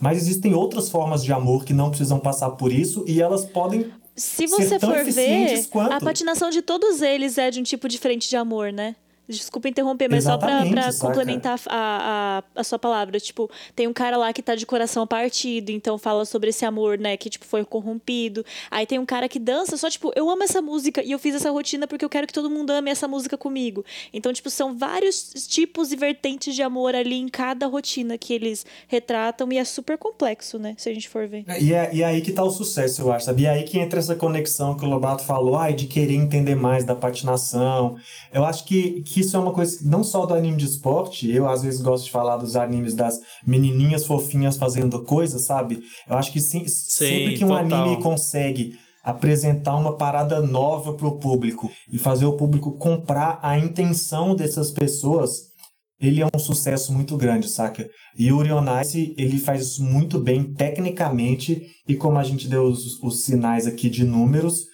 [0.00, 3.90] mas existem outras formas de amor que não precisam passar por isso e elas podem
[4.18, 5.92] Se você for ver, quanto.
[5.92, 8.96] a patinação de todos eles é de um tipo diferente de amor, né?
[9.28, 11.06] Desculpa interromper, mas só pra, Exatamente, pra saca?
[11.06, 13.20] complementar a, a, a sua palavra.
[13.20, 16.98] Tipo, tem um cara lá que tá de coração partido, então fala sobre esse amor,
[16.98, 18.44] né, que, tipo, foi corrompido.
[18.70, 21.34] Aí tem um cara que dança só, tipo, eu amo essa música e eu fiz
[21.34, 23.84] essa rotina porque eu quero que todo mundo ame essa música comigo.
[24.14, 28.64] Então, tipo, são vários tipos e vertentes de amor ali em cada rotina que eles
[28.86, 31.44] retratam e é super complexo, né, se a gente for ver.
[31.60, 33.42] E é, e é aí que tá o sucesso, eu acho, sabe?
[33.42, 36.54] E é aí que entra essa conexão que o Lobato falou, ai, de querer entender
[36.54, 37.96] mais da patinação.
[38.32, 41.48] Eu acho que, que isso é uma coisa, não só do anime de esporte, eu
[41.48, 45.82] às vezes gosto de falar dos animes das menininhas fofinhas fazendo coisas, sabe?
[46.08, 47.82] Eu acho que sim, sempre que um total.
[47.82, 54.34] anime consegue apresentar uma parada nova pro público e fazer o público comprar a intenção
[54.34, 55.48] dessas pessoas,
[56.00, 57.88] ele é um sucesso muito grande, saca?
[58.16, 58.42] E o
[58.80, 63.66] Ice, ele faz isso muito bem tecnicamente e como a gente deu os, os sinais
[63.66, 64.64] aqui de números,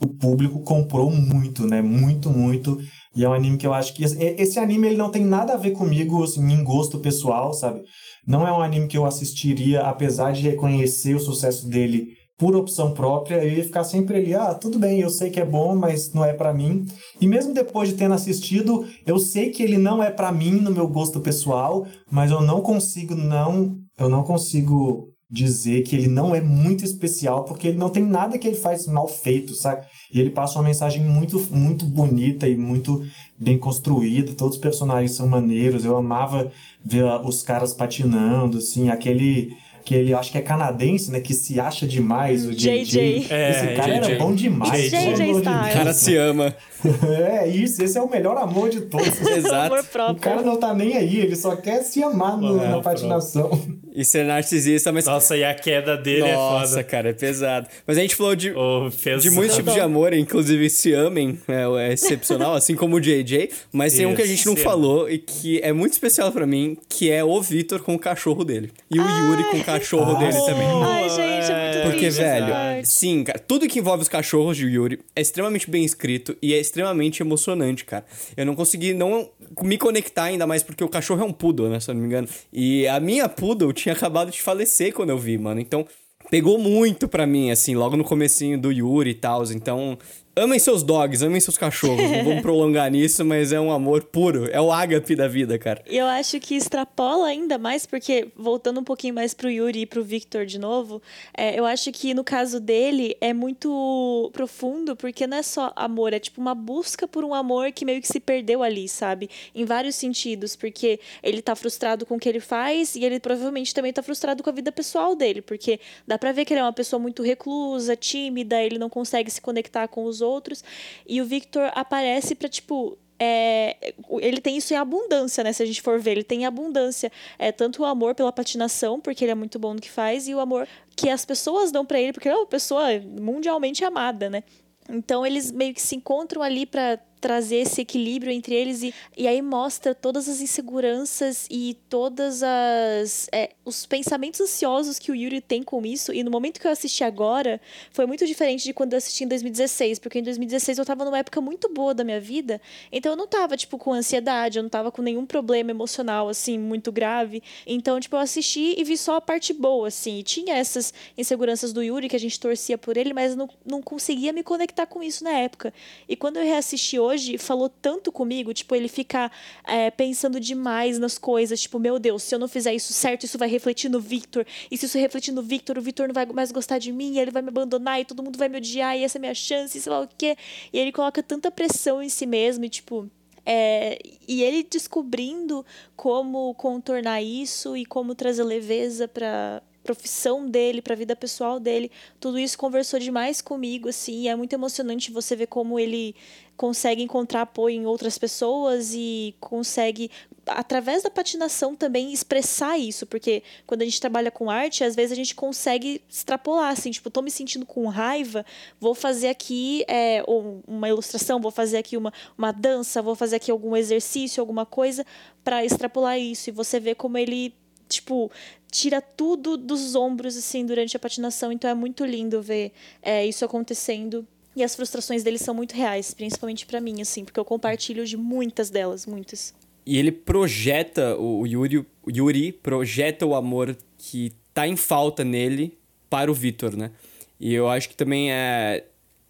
[0.00, 1.80] o público comprou muito, né?
[1.80, 2.78] Muito, muito.
[3.14, 5.56] E é um anime que eu acho que esse anime ele não tem nada a
[5.56, 7.82] ver comigo assim, em gosto pessoal, sabe?
[8.26, 12.92] Não é um anime que eu assistiria apesar de reconhecer o sucesso dele por opção
[12.92, 16.12] própria, eu ia ficar sempre ali, ah, tudo bem, eu sei que é bom, mas
[16.12, 16.84] não é para mim.
[17.20, 20.72] E mesmo depois de tendo assistido, eu sei que ele não é para mim no
[20.72, 26.34] meu gosto pessoal, mas eu não consigo não, eu não consigo dizer que ele não
[26.34, 29.86] é muito especial, porque ele não tem nada que ele faz mal feito, sabe?
[30.12, 33.04] E ele passa uma mensagem muito, muito bonita e muito
[33.38, 34.32] bem construída.
[34.32, 35.84] Todos os personagens são maneiros.
[35.84, 36.52] Eu amava
[36.84, 41.20] ver os caras patinando, assim, aquele que ele acho que é canadense, né?
[41.20, 42.84] Que se acha demais, o JJ.
[42.84, 43.26] JJ.
[43.28, 44.12] É, Esse cara JJ.
[44.12, 44.90] era bom demais.
[44.90, 46.56] JJ O cara se ama.
[47.08, 49.20] é isso, esse é o melhor amor de todos.
[49.30, 49.72] Exato.
[49.74, 50.16] Amor próprio.
[50.16, 53.50] O cara não tá nem aí, ele só quer se amar no, É, na patinação.
[53.96, 55.06] E ser narcisista, mas.
[55.06, 56.84] Nossa, e a queda dele Nossa, é foda.
[56.84, 57.68] cara, é pesado.
[57.86, 61.88] Mas a gente falou de, Oh, de muitos tipos de amor, inclusive se amem, é,
[61.88, 63.50] é excepcional, assim como o JJ.
[63.72, 64.64] Mas tem um que a gente não Isso.
[64.64, 68.44] falou e que é muito especial pra mim, que é o Vitor com o cachorro
[68.44, 68.72] dele.
[68.90, 70.66] E o Yuri com o cachorro Ah, dele também.
[70.82, 72.54] Ai, gente, é muito Porque, triste velho,
[72.84, 76.58] sim, cara, tudo que envolve os cachorros de Yuri é extremamente bem escrito e é
[76.74, 78.04] extremamente emocionante, cara.
[78.36, 79.30] Eu não consegui não
[79.62, 82.08] me conectar ainda mais porque o cachorro é um poodle, né, se eu não me
[82.08, 82.28] engano.
[82.52, 85.60] E a minha poodle tinha acabado de falecer quando eu vi, mano.
[85.60, 85.86] Então,
[86.30, 89.44] pegou muito pra mim, assim, logo no comecinho do Yuri e tal.
[89.52, 89.96] Então,
[90.36, 92.10] amem seus dogs, amem seus cachorros.
[92.10, 94.48] não vamos prolongar nisso, mas é um amor puro.
[94.50, 95.82] É o ágape da vida, cara.
[95.88, 99.86] E eu acho que extrapola ainda mais, porque, voltando um pouquinho mais pro Yuri e
[99.86, 101.00] pro Victor de novo,
[101.36, 106.12] é, eu acho que no caso dele é muito profundo, porque não é só amor,
[106.12, 109.30] é tipo uma busca por um amor que meio que se perdeu ali, sabe?
[109.54, 113.74] Em vários sentidos, porque ele tá frustrado com o que ele faz e ele provavelmente
[113.74, 116.64] também tá frustrado com a vida pessoal dele, porque dá pra ver que ele é
[116.64, 120.64] uma pessoa muito reclusa, tímida, ele não consegue se conectar com os outros.
[121.06, 125.52] E o Victor aparece pra, tipo, é, ele tem isso em abundância, né?
[125.52, 127.10] Se a gente for ver, ele tem em abundância.
[127.38, 130.34] É tanto o amor pela patinação, porque ele é muito bom no que faz, e
[130.34, 130.66] o amor
[130.96, 132.84] que as pessoas dão pra ele, porque ele é uma pessoa
[133.20, 134.42] mundialmente amada, né?
[134.88, 139.26] Então eles meio que se encontram ali pra trazer esse equilíbrio entre eles e, e
[139.26, 145.40] aí mostra todas as inseguranças e todas as é, os pensamentos ansiosos que o Yuri
[145.40, 146.12] tem com isso.
[146.12, 147.58] E no momento que eu assisti agora
[147.90, 151.16] foi muito diferente de quando eu assisti em 2016 porque em 2016 eu tava numa
[151.16, 152.60] época muito boa da minha vida.
[152.92, 156.58] Então eu não tava tipo com ansiedade eu não tava com nenhum problema emocional assim
[156.58, 157.42] muito grave.
[157.66, 160.18] Então tipo eu assisti e vi só a parte boa assim.
[160.18, 163.80] E tinha essas inseguranças do Yuri que a gente torcia por ele mas não, não
[163.80, 165.72] conseguia me conectar com isso na época.
[166.06, 169.30] E quando eu reassisti hoje falou tanto comigo, tipo, ele fica
[169.66, 173.38] é, pensando demais nas coisas, tipo, meu Deus, se eu não fizer isso certo, isso
[173.38, 176.52] vai refletir no Victor, e se isso refletir no Victor, o Victor não vai mais
[176.52, 179.04] gostar de mim, e ele vai me abandonar, e todo mundo vai me odiar, e
[179.04, 180.36] essa é minha chance, e sei lá o quê.
[180.72, 183.08] E ele coloca tanta pressão em si mesmo, e tipo.
[183.46, 190.94] É, e ele descobrindo como contornar isso e como trazer leveza para profissão dele, para
[190.94, 195.36] a vida pessoal dele, tudo isso conversou demais comigo, assim, e é muito emocionante você
[195.36, 196.16] ver como ele
[196.56, 200.10] consegue encontrar apoio em outras pessoas e consegue
[200.46, 205.12] através da patinação também expressar isso, porque quando a gente trabalha com arte, às vezes
[205.12, 208.44] a gente consegue extrapolar, assim, tipo, tô me sentindo com raiva,
[208.78, 210.22] vou fazer aqui é,
[210.66, 215.04] uma ilustração, vou fazer aqui uma, uma dança, vou fazer aqui algum exercício, alguma coisa
[215.42, 217.54] para extrapolar isso, e você vê como ele
[217.94, 218.30] tipo,
[218.70, 221.50] tira tudo dos ombros, assim, durante a patinação.
[221.52, 222.72] Então é muito lindo ver
[223.02, 224.26] é, isso acontecendo.
[224.56, 228.16] E as frustrações dele são muito reais, principalmente para mim, assim, porque eu compartilho de
[228.16, 229.52] muitas delas, muitas.
[229.84, 235.76] E ele projeta, o Yuri, o Yuri projeta o amor que tá em falta nele
[236.08, 236.92] para o Vitor, né?
[237.40, 238.84] E eu acho que também é,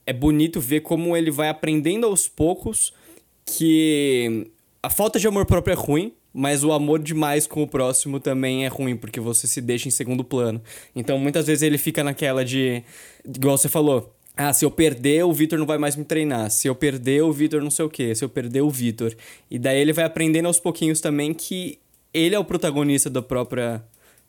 [0.07, 2.93] é bonito ver como ele vai aprendendo aos poucos
[3.45, 4.51] que
[4.83, 8.65] a falta de amor próprio é ruim, mas o amor demais com o próximo também
[8.65, 10.61] é ruim, porque você se deixa em segundo plano.
[10.95, 12.83] Então, muitas vezes ele fica naquela de.
[13.25, 14.13] Igual você falou.
[14.37, 16.51] Ah, se eu perder, o Vitor não vai mais me treinar.
[16.51, 18.13] Se eu perder, o Vitor não sei o quê.
[18.17, 19.15] Se eu perder, o Vitor.
[19.49, 21.79] E daí ele vai aprendendo aos pouquinhos também que
[22.13, 23.81] ele é o protagonista da própria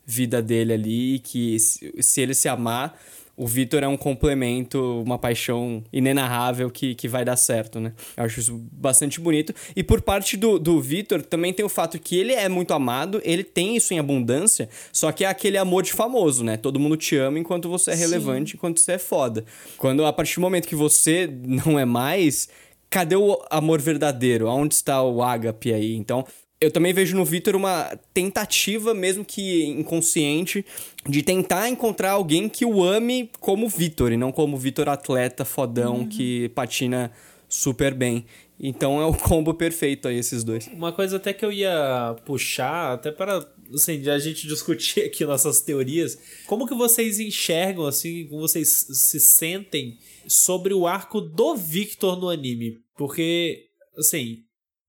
[0.05, 1.17] vida dele ali.
[1.17, 2.95] Que se, se ele se amar,
[3.37, 7.93] o Vitor é um complemento, uma paixão inenarrável que, que vai dar certo, né?
[8.15, 9.53] Eu acho isso bastante bonito.
[9.75, 13.21] E por parte do, do Vitor, também tem o fato que ele é muito amado,
[13.25, 16.55] ele tem isso em abundância, só que é aquele amor de famoso, né?
[16.55, 18.01] Todo mundo te ama enquanto você é Sim.
[18.01, 19.43] relevante, enquanto você é foda.
[19.77, 22.47] Quando, a partir do momento que você não é mais,
[22.89, 24.47] cadê o amor verdadeiro?
[24.47, 25.95] Aonde está o ágape aí?
[25.95, 26.25] Então,
[26.59, 30.65] eu também vejo no Vitor uma tentativa, mesmo que inconsciente,
[31.07, 35.97] de tentar encontrar alguém que o ame como Vitor e não como Vitor atleta fodão
[35.97, 36.07] uhum.
[36.07, 37.11] que patina
[37.47, 38.25] super bem.
[38.57, 40.67] Então é o combo perfeito aí, esses dois.
[40.67, 45.61] Uma coisa até que eu ia puxar, até para assim, a gente discutir aqui nossas
[45.61, 49.97] teorias, como que vocês enxergam, assim, como vocês se sentem
[50.27, 52.79] sobre o arco do Victor no anime?
[52.97, 53.65] Porque,
[53.97, 54.44] assim,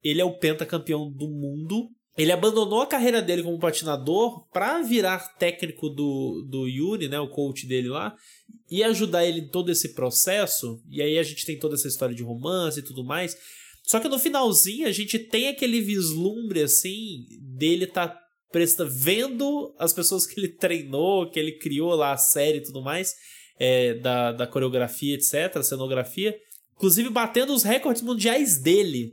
[0.09, 1.88] ele é o pentacampeão do mundo.
[2.16, 7.28] Ele abandonou a carreira dele como patinador para virar técnico do, do Yuri, né, o
[7.28, 8.14] coach dele lá,
[8.70, 10.82] e ajudar ele em todo esse processo.
[10.88, 13.36] E aí a gente tem toda essa história de romance e tudo mais.
[13.82, 18.18] Só que no finalzinho a gente tem aquele vislumbre assim dele tá
[18.50, 22.82] presta vendo as pessoas que ele treinou, que ele criou lá a série e tudo
[22.82, 23.14] mais,
[23.59, 26.34] é, da, da coreografia, etc, cenografia,
[26.74, 29.12] inclusive batendo os recordes mundiais dele.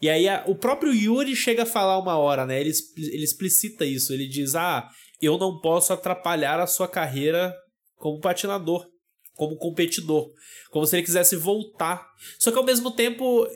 [0.00, 2.60] E aí a, o próprio Yuri chega a falar uma hora, né?
[2.60, 4.12] Ele, ele explicita isso.
[4.12, 4.88] Ele diz: Ah,
[5.20, 7.54] eu não posso atrapalhar a sua carreira
[7.96, 8.86] como patinador,
[9.34, 10.30] como competidor.
[10.70, 12.06] Como se ele quisesse voltar.
[12.38, 13.46] Só que ao mesmo tempo,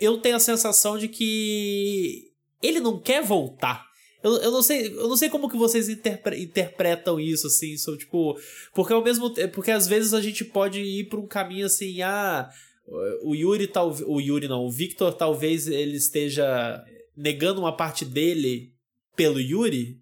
[0.00, 2.30] eu tenho a sensação de que
[2.62, 3.84] ele não quer voltar.
[4.22, 7.96] Eu, eu não sei, eu não sei como que vocês interpre interpretam isso, assim, so,
[7.96, 8.36] tipo,
[8.74, 12.48] porque ao mesmo porque às vezes a gente pode ir por um caminho assim, ah,
[13.22, 16.84] o Yuri tal, o Yuri não, o Victor talvez ele esteja
[17.16, 18.72] negando uma parte dele
[19.16, 20.00] pelo Yuri,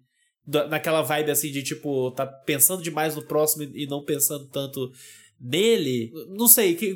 [0.69, 4.91] naquela vibe assim de tipo, tá pensando demais no próximo e não pensando tanto
[5.39, 6.11] nele.
[6.29, 6.95] Não sei, o que,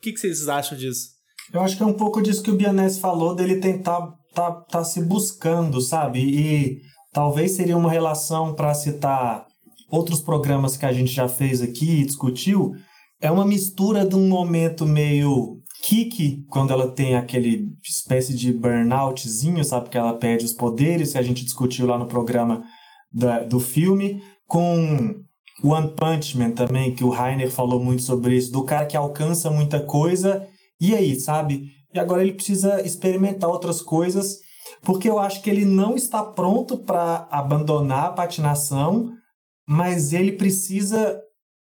[0.00, 1.10] que, que vocês acham disso?
[1.52, 4.84] Eu acho que é um pouco disso que o Bianese falou, dele tentar tá, tá
[4.84, 6.20] se buscando, sabe?
[6.20, 6.80] E
[7.12, 9.46] talvez seria uma relação para citar
[9.90, 12.74] outros programas que a gente já fez aqui e discutiu,
[13.20, 19.64] é uma mistura de um momento meio Kiki, quando ela tem aquele espécie de burnoutzinho,
[19.64, 19.88] sabe?
[19.88, 22.64] Que ela perde os poderes, que a gente discutiu lá no programa
[23.12, 25.14] da, do filme, com
[25.62, 29.50] One Punch Man também, que o Rainer falou muito sobre isso, do cara que alcança
[29.50, 30.46] muita coisa,
[30.80, 31.70] e aí, sabe?
[31.94, 34.38] E agora ele precisa experimentar outras coisas,
[34.82, 39.12] porque eu acho que ele não está pronto para abandonar a patinação,
[39.68, 41.20] mas ele precisa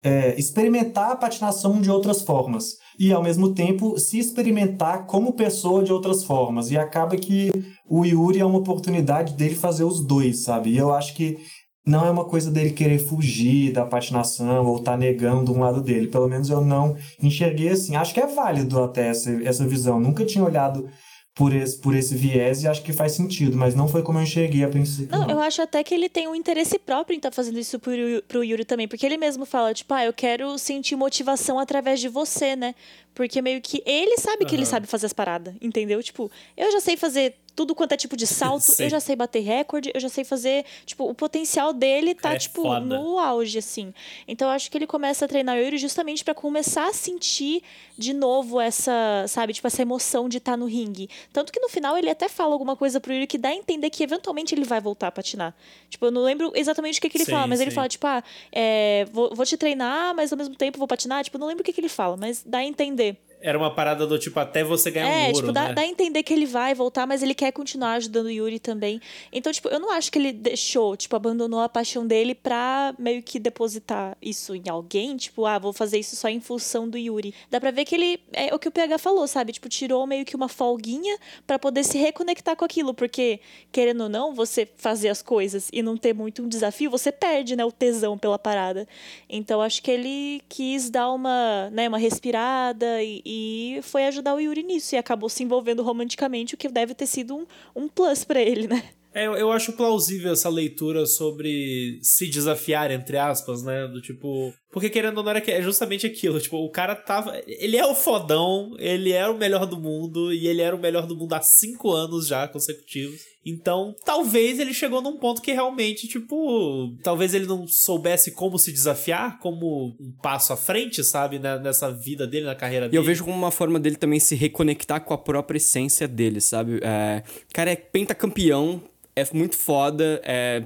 [0.02, 5.82] é, experimentar a patinação de outras formas e ao mesmo tempo se experimentar como pessoa
[5.84, 7.52] de outras formas e acaba que
[7.88, 10.70] o Yuri é uma oportunidade dele fazer os dois, sabe?
[10.70, 11.38] E eu acho que
[11.86, 16.06] não é uma coisa dele querer fugir da patinação ou tá negando um lado dele.
[16.06, 17.96] Pelo menos eu não enxerguei assim.
[17.96, 19.98] Acho que é válido até essa, essa visão.
[19.98, 20.88] Nunca tinha olhado
[21.34, 24.22] por esse, por esse viés e acho que faz sentido, mas não foi como eu
[24.22, 25.08] enxerguei a princípio.
[25.10, 25.30] Não, não.
[25.30, 27.94] eu acho até que ele tem um interesse próprio em estar tá fazendo isso pro,
[28.28, 32.08] pro Yuri também, porque ele mesmo fala, tipo, ah, eu quero sentir motivação através de
[32.08, 32.74] você, né?
[33.14, 34.58] Porque meio que ele sabe que uhum.
[34.60, 36.02] ele sabe fazer as paradas, entendeu?
[36.02, 39.40] Tipo, eu já sei fazer tudo quanto é tipo de salto, eu já sei bater
[39.40, 42.80] recorde, eu já sei fazer, tipo, o potencial dele tá, é tipo, foda.
[42.80, 43.92] no auge, assim.
[44.26, 47.62] Então eu acho que ele começa a treinar o Yuri justamente para começar a sentir
[47.96, 51.08] de novo essa, sabe, tipo, essa emoção de estar tá no ringue.
[51.32, 53.90] Tanto que no final ele até fala alguma coisa pro Yuri que dá a entender
[53.90, 55.54] que eventualmente ele vai voltar a patinar.
[55.88, 57.64] Tipo, eu não lembro exatamente o que, que ele sim, fala, mas sim.
[57.64, 61.22] ele fala, tipo, ah, é, vou, vou te treinar, mas ao mesmo tempo vou patinar.
[61.24, 63.16] Tipo, não lembro o que, que ele fala, mas dá a entender.
[63.42, 65.74] Era uma parada do tipo, até você ganhar é, um ouro, tipo, dá, né?
[65.74, 69.00] dá a entender que ele vai voltar, mas ele quer continuar ajudando o Yuri também.
[69.32, 73.20] Então, tipo, eu não acho que ele deixou, tipo, abandonou a paixão dele pra meio
[73.20, 75.16] que depositar isso em alguém.
[75.16, 77.34] Tipo, ah, vou fazer isso só em função do Yuri.
[77.50, 79.52] Dá pra ver que ele, é o que o PH falou, sabe?
[79.52, 82.94] Tipo, tirou meio que uma folguinha para poder se reconectar com aquilo.
[82.94, 83.40] Porque,
[83.72, 87.56] querendo ou não, você fazer as coisas e não ter muito um desafio, você perde,
[87.56, 88.86] né, o tesão pela parada.
[89.28, 94.40] Então, acho que ele quis dar uma, né, uma respirada e e foi ajudar o
[94.40, 94.94] Yuri nisso.
[94.94, 98.66] E acabou se envolvendo romanticamente, o que deve ter sido um, um plus para ele,
[98.66, 98.90] né?
[99.14, 103.86] É, eu acho plausível essa leitura sobre se desafiar, entre aspas, né?
[103.86, 104.52] Do tipo.
[104.72, 106.40] Porque querendo ou não, é justamente aquilo.
[106.40, 107.38] Tipo, o cara tava.
[107.46, 111.06] Ele é o fodão, ele era o melhor do mundo, e ele era o melhor
[111.06, 113.20] do mundo há cinco anos já consecutivos.
[113.44, 116.96] Então, talvez ele chegou num ponto que realmente, tipo.
[117.02, 121.38] Talvez ele não soubesse como se desafiar, como um passo à frente, sabe?
[121.38, 122.96] Né, nessa vida dele, na carreira dele.
[122.96, 126.40] E eu vejo como uma forma dele também se reconectar com a própria essência dele,
[126.40, 126.80] sabe?
[126.82, 128.82] É, cara é pentacampeão
[129.14, 130.62] é muito foda, é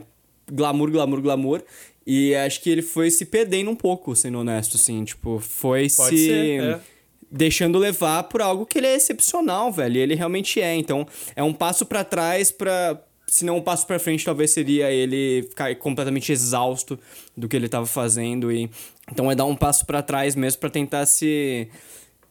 [0.51, 1.63] glamour, glamour, glamour.
[2.07, 5.05] E acho que ele foi se perdendo um pouco, sendo honesto, assim.
[5.05, 6.27] Tipo, foi Pode se.
[6.27, 6.81] Ser, é.
[7.29, 9.97] Deixando levar por algo que ele é excepcional, velho.
[9.97, 10.75] E ele realmente é.
[10.77, 14.91] Então, é um passo para trás para se não um passo para frente, talvez seria
[14.91, 16.97] ele ficar completamente exausto
[17.37, 18.71] do que ele estava fazendo e
[19.11, 21.69] então é dar um passo para trás mesmo para tentar se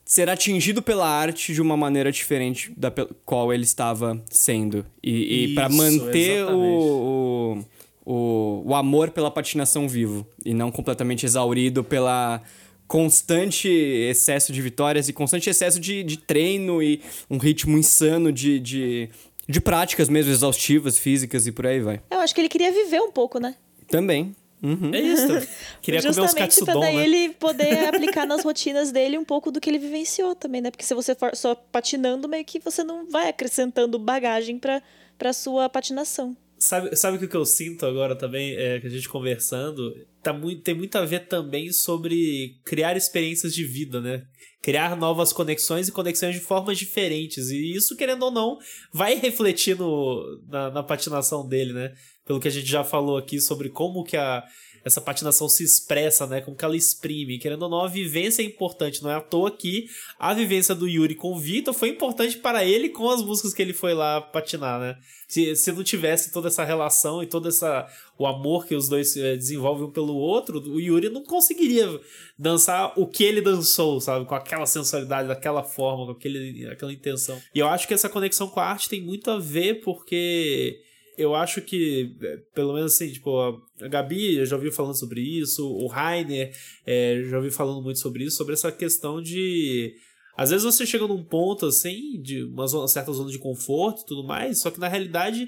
[0.06, 2.92] ser atingido pela arte de uma maneira diferente da
[3.26, 4.86] qual ele estava sendo.
[5.02, 7.66] E, e para manter o, o,
[8.06, 10.26] o, o amor pela patinação vivo.
[10.46, 12.42] E não completamente exaurido pela
[12.88, 18.60] constante excesso de vitórias e constante excesso de, de treino e um ritmo insano de,
[18.60, 19.10] de,
[19.48, 22.02] de práticas mesmo exaustivas, físicas e por aí vai.
[22.12, 23.56] Eu acho que ele queria viver um pouco, né?
[23.88, 24.36] Também.
[24.62, 24.92] Uhum.
[24.94, 25.28] É isso.
[25.82, 27.04] Queria comer uns Justamente pra daí né?
[27.04, 30.72] ele poder aplicar nas rotinas dele um pouco do que ele vivenciou também, né?
[30.72, 34.82] Porque se você for só patinando, meio que você não vai acrescentando bagagem pra,
[35.18, 36.36] pra sua patinação.
[36.58, 39.94] Sabe, sabe o que eu sinto agora também, é, que a gente conversando?
[40.24, 44.26] Tá muito, tem muito a ver também sobre criar experiências de vida, né?
[44.62, 47.50] Criar novas conexões e conexões de formas diferentes.
[47.50, 48.58] E isso, querendo ou não,
[48.92, 51.94] vai refletir no, na, na patinação dele, né?
[52.26, 54.44] Pelo que a gente já falou aqui sobre como que a,
[54.86, 56.42] essa patinação se expressa, né?
[56.42, 57.40] Como que ela exprime.
[57.40, 59.02] Querendo ou não, a vivência é importante.
[59.02, 59.88] Não é à toa que
[60.20, 63.64] a vivência do Yuri com o Vitor foi importante para ele com as músicas que
[63.64, 64.96] ele foi lá patinar, né?
[65.28, 69.18] Se, se não tivesse toda essa relação e todo essa, o amor que os dois
[69.18, 72.00] eh, desenvolvem um pelo outro, o Yuri não conseguiria
[72.38, 74.24] dançar o que ele dançou, sabe?
[74.26, 77.42] Com aquela sensualidade, daquela forma, com aquele, aquela intenção.
[77.56, 80.80] E eu acho que essa conexão com a arte tem muito a ver porque
[81.18, 85.22] eu acho que, eh, pelo menos assim, tipo, a Gabi eu já ouvi falando sobre
[85.22, 86.52] isso, o Rainer
[86.86, 89.94] eh, já ouvi falando muito sobre isso, sobre essa questão de.
[90.38, 94.06] Às vezes você chega num ponto assim, de uma zona- certa zona de conforto e
[94.06, 95.48] tudo mais, só que na realidade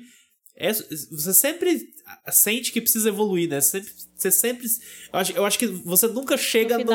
[0.60, 1.90] é, você sempre
[2.32, 3.62] sente que precisa evoluir, né?
[3.62, 4.68] Você sempre, você sempre
[5.14, 6.86] eu, acho, eu acho que você nunca chega No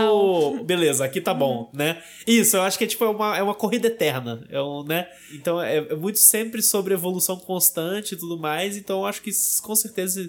[0.57, 0.65] no.
[0.67, 2.03] Beleza, aqui tá bom, né?
[2.27, 4.45] Isso, eu acho que é tipo é uma, é uma corrida eterna.
[4.51, 5.09] É um, né?
[5.33, 8.77] Então é, é muito sempre sobre evolução constante e tudo mais.
[8.77, 9.31] Então eu acho que
[9.63, 10.29] com certeza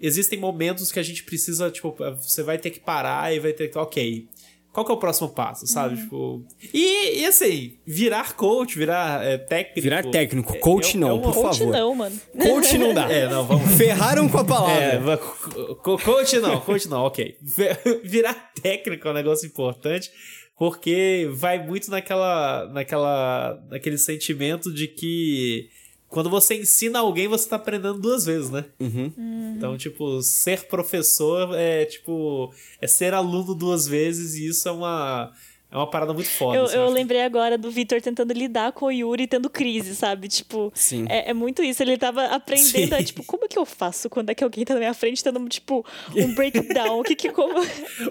[0.00, 3.68] existem momentos que a gente precisa, tipo, você vai ter que parar e vai ter
[3.68, 3.78] que.
[3.78, 4.26] Ok.
[4.72, 5.96] Qual que é o próximo passo, sabe?
[6.00, 6.44] Tipo.
[6.72, 9.80] E, e assim, virar coach, virar é, técnico.
[9.82, 10.58] Virar técnico.
[10.60, 11.72] Coach é- não, é uma- por Coach favor.
[11.72, 12.20] não, mano.
[12.42, 13.06] Coach não dá.
[13.12, 13.76] É, não, vamos.
[13.76, 15.12] Ferraram com a palavra.
[15.12, 17.36] É, co- co- coach não, coach não, ok.
[17.42, 20.10] Vi- Virar técnico é um negócio importante,
[20.56, 25.68] porque vai muito naquela, naquela, naquele sentimento de que
[26.12, 28.66] quando você ensina alguém, você tá aprendendo duas vezes, né?
[29.56, 35.32] Então, tipo, ser professor é, tipo, é ser aluno duas vezes e isso é uma,
[35.72, 36.56] é uma parada muito foda.
[36.58, 40.28] Eu, assim, eu lembrei agora do Vitor tentando lidar com o Yuri tendo crise, sabe?
[40.28, 41.06] Tipo, Sim.
[41.08, 41.82] é, é muito isso.
[41.82, 44.74] Ele tava aprendendo, é, tipo, como é que eu faço quando é que alguém tá
[44.74, 47.00] na minha frente tendo, tipo, um breakdown?
[47.00, 47.58] O que que, como...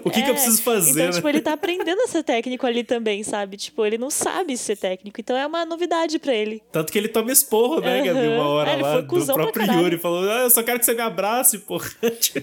[0.04, 1.12] O que que eu preciso fazer, Então, né?
[1.12, 3.56] tipo, ele tá aprendendo a ser técnico ali também, sabe?
[3.56, 6.60] Tipo, ele não sabe ser técnico, então é uma novidade pra ele.
[6.72, 8.06] Tanto que ele toma esporro, né, Aham.
[8.14, 8.26] Gabi?
[8.28, 9.72] Uma hora É, lá foi do próprio.
[9.72, 9.98] Yuri.
[9.98, 11.88] Falou, ah, eu só quero que você me abrace, porra.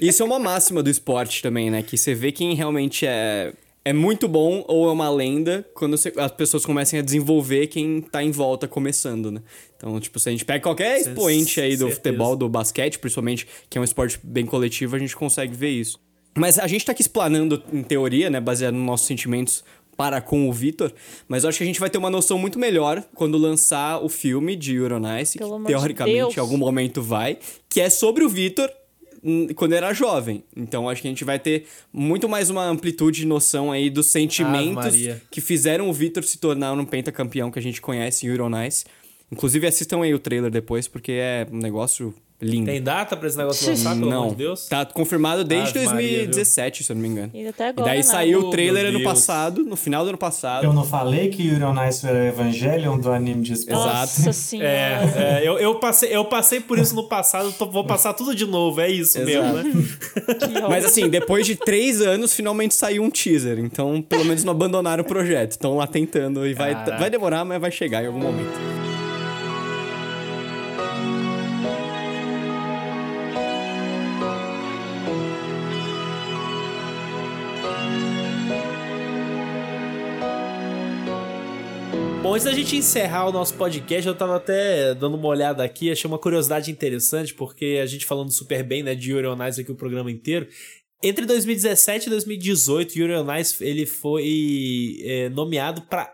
[0.02, 1.84] Isso é uma máxima do esporte também, né?
[1.84, 3.54] Que você vê quem realmente é,
[3.86, 8.02] é muito bom ou é uma lenda quando você- as pessoas começam a desenvolver quem
[8.02, 9.42] tá em volta começando, né?
[9.78, 11.96] Então, tipo, se a gente pega qualquer expoente aí do certeza.
[11.96, 15.98] futebol, do basquete, principalmente, que é um esporte bem coletivo, a gente consegue ver isso.
[16.38, 18.40] Mas a gente tá aqui explanando em teoria, né?
[18.40, 19.64] Baseado nos nossos sentimentos
[19.98, 20.94] para com o Vitor,
[21.28, 24.08] mas eu acho que a gente vai ter uma noção muito melhor quando lançar o
[24.08, 26.38] filme de Euronice, Pelo que de teoricamente Deus.
[26.38, 27.38] em algum momento vai,
[27.70, 28.70] que é sobre o Vitor
[29.56, 30.44] quando era jovem.
[30.56, 34.08] Então acho que a gente vai ter muito mais uma amplitude de noção aí dos
[34.08, 34.96] sentimentos
[35.30, 38.86] que fizeram o Vitor se tornar um pentacampeão que a gente conhece em Euronice.
[39.32, 42.66] Inclusive assistam aí o trailer depois, porque é um negócio lindo.
[42.68, 44.66] Tem data pra esse negócio lançar, pelo Não, amor de Deus?
[44.68, 47.32] tá confirmado desde Ave Maria, 2017, se eu não me engano.
[47.34, 48.10] E até E agora, daí nada.
[48.12, 49.10] saiu o trailer meu ano Deus.
[49.12, 50.64] passado, no final do ano passado.
[50.64, 53.74] Eu não falei que Yuri on Ice era o Evangelion do anime de esporte?
[53.86, 54.70] Nossa senhora.
[54.70, 58.34] É, é, eu, eu, passei, eu passei por isso no passado, tô- vou passar tudo
[58.34, 59.64] de novo, é isso mesmo, né?
[60.70, 63.60] Mas assim, depois de três anos, finalmente saiu um teaser.
[63.60, 65.52] Então, pelo menos não abandonaram o projeto.
[65.52, 66.98] Estão lá tentando e vai, Caraca.
[66.98, 68.89] vai demorar, mas vai chegar em algum momento.
[82.30, 85.92] Bom, antes da gente encerrar o nosso podcast, eu tava até dando uma olhada aqui,
[85.92, 89.60] achei uma curiosidade interessante, porque a gente falando super bem, né, de Yuri on Ice
[89.60, 90.48] aqui o programa inteiro.
[91.02, 96.08] Entre 2017 e 2018, Yuri on Ice, ele foi é, nomeado para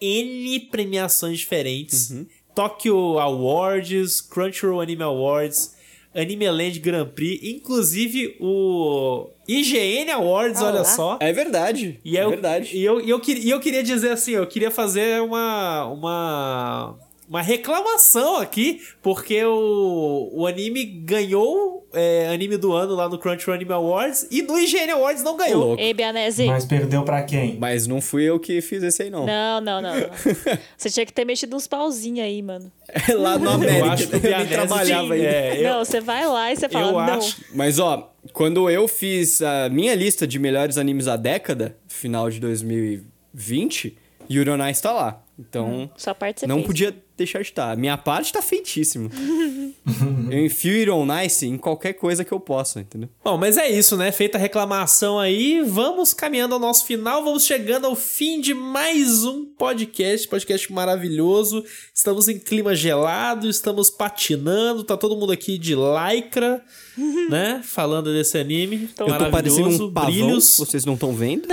[0.00, 2.14] N premiações diferentes.
[2.54, 5.74] Tokyo Awards, Crunchyroll Anime Awards,
[6.16, 10.84] Anime Land Grand Prix, inclusive o IGN Awards, Ah olha lá.
[10.84, 11.18] só.
[11.20, 12.00] É verdade.
[12.04, 12.76] E é eu, verdade.
[12.76, 15.84] E eu, e, eu, queria- e eu queria dizer assim, eu queria fazer uma.
[15.86, 16.98] uma
[17.28, 23.54] uma reclamação aqui, porque o, o anime ganhou é, anime do ano lá no Crunchyroll
[23.56, 25.66] Anime Awards e no IGN Awards não ganhou.
[25.68, 25.82] louco.
[25.82, 26.44] Ei, Bianese.
[26.46, 27.56] Mas perdeu pra quem?
[27.58, 29.26] Mas não fui eu que fiz esse aí, não.
[29.26, 30.08] Não, não, não, não.
[30.76, 32.70] Você tinha que ter mexido uns pauzinhos aí, mano.
[33.16, 33.92] Lá no Eu América.
[33.92, 35.26] acho que o eu trabalhava ainda.
[35.26, 37.00] é, eu- Não, você vai lá e você fala, eu não.
[37.18, 37.36] acho.
[37.54, 42.38] Mas ó, quando eu fiz a minha lista de melhores animes da década, final de
[42.40, 43.96] 2020,
[44.30, 45.22] Yuri on Ice tá lá.
[45.38, 46.66] Então, você não fez.
[46.66, 47.76] podia deixar de estar.
[47.76, 49.10] Minha parte tá feitíssimo.
[50.30, 53.08] eu enfio Yuri on Ice em qualquer coisa que eu possa, entendeu?
[53.24, 54.12] Bom, mas é isso, né?
[54.12, 59.24] Feita a reclamação aí, vamos caminhando ao nosso final, vamos chegando ao fim de mais
[59.24, 61.64] um podcast, podcast maravilhoso.
[61.94, 66.62] Estamos em clima gelado, estamos patinando, tá todo mundo aqui de lycra,
[67.30, 67.62] né?
[67.64, 68.88] Falando desse anime.
[68.88, 69.06] Tô.
[69.06, 70.56] Eu tô parecendo maravilhoso, um pavão, brilhos.
[70.58, 71.48] vocês não estão vendo?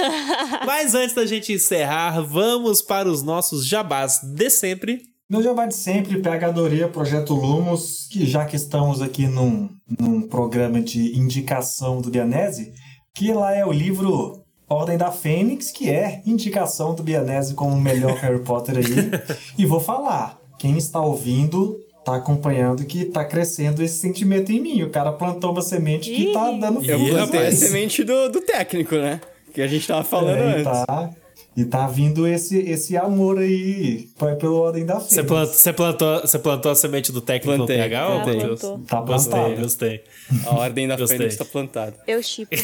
[0.66, 5.13] Mas antes da gente encerrar, vamos para os nossos jabás de sempre.
[5.30, 9.70] Meu jabá de sempre, pegadoria Projeto Lumos, que já que estamos aqui num,
[10.00, 12.74] num programa de indicação do Bianese,
[13.16, 17.82] que lá é o livro Ordem da Fênix, que é indicação do Bianese como o
[17.82, 18.84] melhor Harry Potter aí.
[19.58, 24.84] E vou falar, quem está ouvindo tá acompanhando que tá crescendo esse sentimento em mim.
[24.84, 28.42] O cara plantou uma semente que tá dando Eu frutos, plantei a semente do, do
[28.42, 29.22] técnico, né?
[29.54, 30.86] Que a gente tava falando É, antes.
[30.86, 31.10] tá,
[31.56, 35.14] e tá vindo esse, esse amor aí p- pelo Ordem da Fênix.
[35.14, 38.10] Você plantou, você plantou, você plantou a semente do técnico no PH?
[38.10, 38.60] Matheus?
[38.62, 38.80] Plantou.
[38.88, 39.62] Tá Gostei, plantado.
[39.62, 40.04] gostei.
[40.48, 41.18] A ordem da Gostei.
[41.18, 41.96] Fênix tá plantada.
[42.08, 42.56] Eu chipo.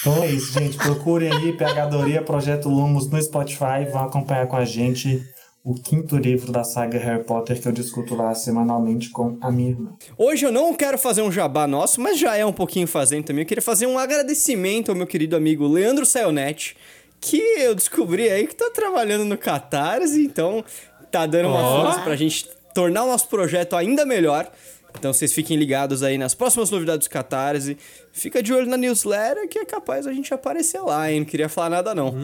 [0.00, 0.76] Então é isso, gente.
[0.76, 3.84] Procurem aí Pegadoria Projeto Lumos no Spotify.
[3.92, 5.20] Vão acompanhar com a gente
[5.64, 9.70] o quinto livro da saga Harry Potter que eu discuto lá semanalmente com a minha
[9.70, 9.90] irmã.
[10.16, 13.42] Hoje eu não quero fazer um jabá nosso, mas já é um pouquinho fazendo também.
[13.42, 16.76] Eu queria fazer um agradecimento ao meu querido amigo Leandro Saionetti,
[17.20, 20.64] que eu descobri aí que tá trabalhando no Catarse, então
[21.10, 21.84] tá dando uma Ó.
[21.84, 24.50] força pra gente tornar o nosso projeto ainda melhor.
[24.98, 27.76] Então vocês fiquem ligados aí nas próximas novidades do Catarse.
[28.10, 31.20] Fica de olho na newsletter que é capaz a gente aparecer lá, hein?
[31.20, 32.14] Não queria falar nada não.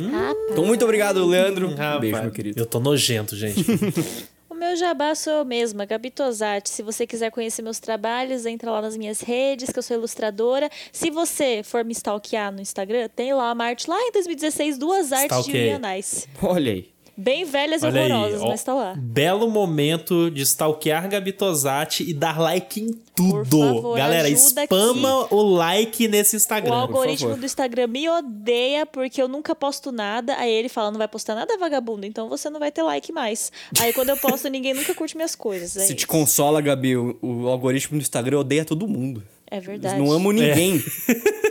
[0.50, 1.68] Então muito obrigado, Leandro.
[1.74, 2.60] Rapaz, beijo, meu querido.
[2.60, 3.64] Eu tô nojento, gente.
[4.64, 6.70] Meu jabá sou eu mesma, Gabi Tosati.
[6.70, 10.70] Se você quiser conhecer meus trabalhos, entra lá nas minhas redes, que eu sou ilustradora.
[10.90, 15.12] Se você for me stalkear no Instagram, tem lá uma arte lá em 2016, duas
[15.12, 15.66] artes de Stalkeia.
[15.66, 16.26] Reanais.
[16.42, 16.93] Olha aí.
[17.16, 18.94] Bem velhas e Olha aí, horrorosas, ó, mas tá lá.
[18.96, 23.48] Belo momento de stalkear Gabi Tosati e dar like em tudo.
[23.48, 26.74] Por favor, Galera, ajuda spama o like nesse O Instagram.
[26.74, 27.40] algoritmo favor.
[27.40, 30.34] do Instagram me odeia porque eu nunca posto nada.
[30.36, 33.52] Aí ele fala, não vai postar nada, vagabundo, então você não vai ter like mais.
[33.80, 35.76] Aí quando eu posto, ninguém nunca curte minhas coisas.
[35.76, 36.08] É, Se te isso.
[36.08, 39.22] consola, Gabi, o, o algoritmo do Instagram odeia todo mundo.
[39.50, 39.98] É Eles verdade.
[39.98, 40.82] não amam ninguém.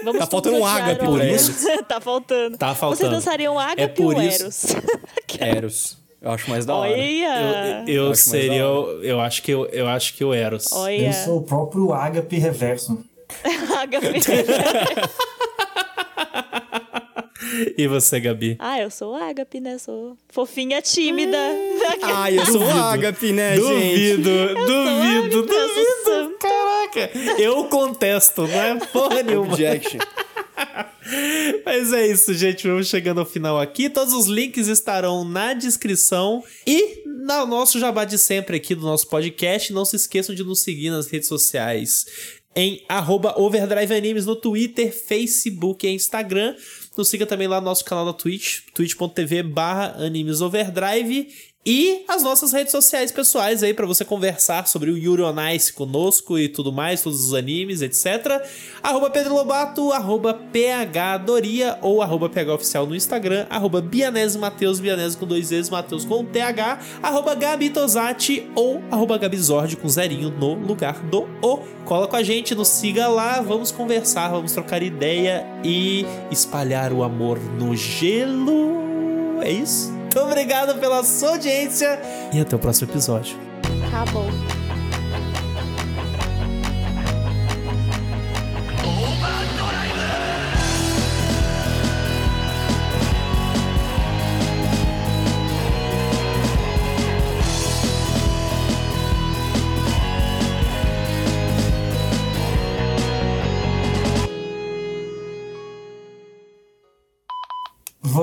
[0.04, 1.52] Vamos Tá faltando um ágape o pra Eros.
[1.88, 2.58] tá faltando.
[2.58, 2.98] Tá faltando.
[3.00, 4.66] Vocês dançariam ágape É por ou isso- Eros?
[5.40, 5.98] Eros.
[6.22, 6.92] Eu acho mais da hora.
[6.92, 7.84] Olha!
[7.86, 8.68] Eu, eu Eu seria.
[8.68, 10.72] o- Eu acho que eu, eu acho que o Eros.
[10.72, 11.08] Olha!
[11.08, 13.04] Eu sou o próprio Ágape Reverso.
[13.78, 14.08] ágape.
[17.78, 18.56] E você, Gabi?
[18.60, 19.78] ah, eu sou ágape, né?
[19.78, 21.38] Sou fofinha tímida.
[22.02, 24.18] Ai, eu sou o Agape, né, gente?
[24.18, 24.30] Duvido,
[24.66, 25.93] duvido, Ágape, eu sou duvido.
[26.94, 29.52] Caraca, eu contesto, não é porra nenhuma.
[29.54, 30.00] Objection.
[31.66, 32.68] Mas é isso, gente.
[32.68, 33.90] Vamos chegando ao final aqui.
[33.90, 39.08] Todos os links estarão na descrição e no nosso jabá de sempre aqui do nosso
[39.08, 39.74] podcast.
[39.74, 42.06] Não se esqueçam de nos seguir nas redes sociais
[42.56, 46.56] em arroba Overdrive Animes no Twitter, Facebook e Instagram.
[46.96, 51.28] Nos siga também lá no nosso canal da Twitch, twitch.tv barra Animes Overdrive.
[51.66, 55.72] E as nossas redes sociais pessoais aí para você conversar sobre o Yuri on Ice
[55.72, 58.44] conosco e tudo mais, todos os animes, etc.
[58.82, 64.82] Arroba Pedro Lobato, arroba PH Doria ou arroba PH Oficial no Instagram, arroba Bianese Mateus,
[64.82, 70.32] Bianese com dois E's, Mateus com TH, arroba Gabi Tosati ou arroba Gabizord com zerinho
[70.32, 71.60] no lugar do O.
[71.86, 77.04] Cola com a gente, nos siga lá, vamos conversar, vamos trocar ideia e espalhar o
[77.04, 78.93] amor no gelo.
[79.44, 79.92] É isso?
[79.92, 82.00] Muito obrigado pela sua audiência
[82.32, 83.36] e até o próximo episódio.
[83.92, 84.63] Tá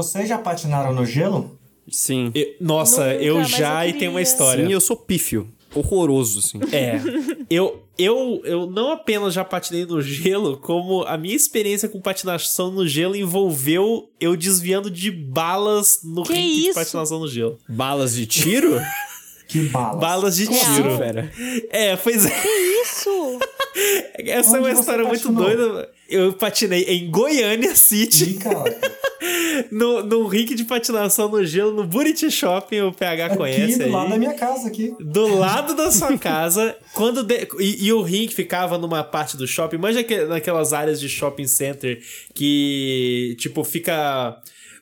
[0.03, 1.59] Vocês já patinaram no gelo?
[1.91, 2.31] Sim.
[2.35, 4.65] E- nossa, Nunca, eu já eu e tenho uma história.
[4.67, 5.49] Sim, eu sou pífio.
[5.75, 6.59] Horroroso, assim.
[6.75, 7.01] É.
[7.49, 12.71] Eu, eu, eu não apenas já patinei no gelo, como a minha experiência com patinação
[12.71, 16.75] no gelo envolveu eu desviando de balas no Que rink de isso?
[16.75, 17.59] patinação no gelo.
[17.69, 18.81] Balas de tiro?
[19.49, 20.01] Que balas.
[20.01, 20.97] Balas de tiro.
[20.97, 21.29] Fera.
[21.71, 22.33] É, pois é.
[22.85, 23.11] Isso!
[24.27, 25.91] Essa é Onde uma você história muito doida.
[26.09, 28.37] Eu patinei em Goiânia City,
[29.71, 33.85] no, no rink de patinação no gelo, no Buriti Shopping, o PH Aqui conhece do
[33.85, 33.91] aí.
[33.91, 34.93] lado da minha casa aqui.
[34.99, 39.47] do lado da sua casa, quando de- e, e o rink ficava numa parte do
[39.47, 42.01] shopping, que, naquelas áreas de shopping center
[42.35, 44.37] que, tipo, fica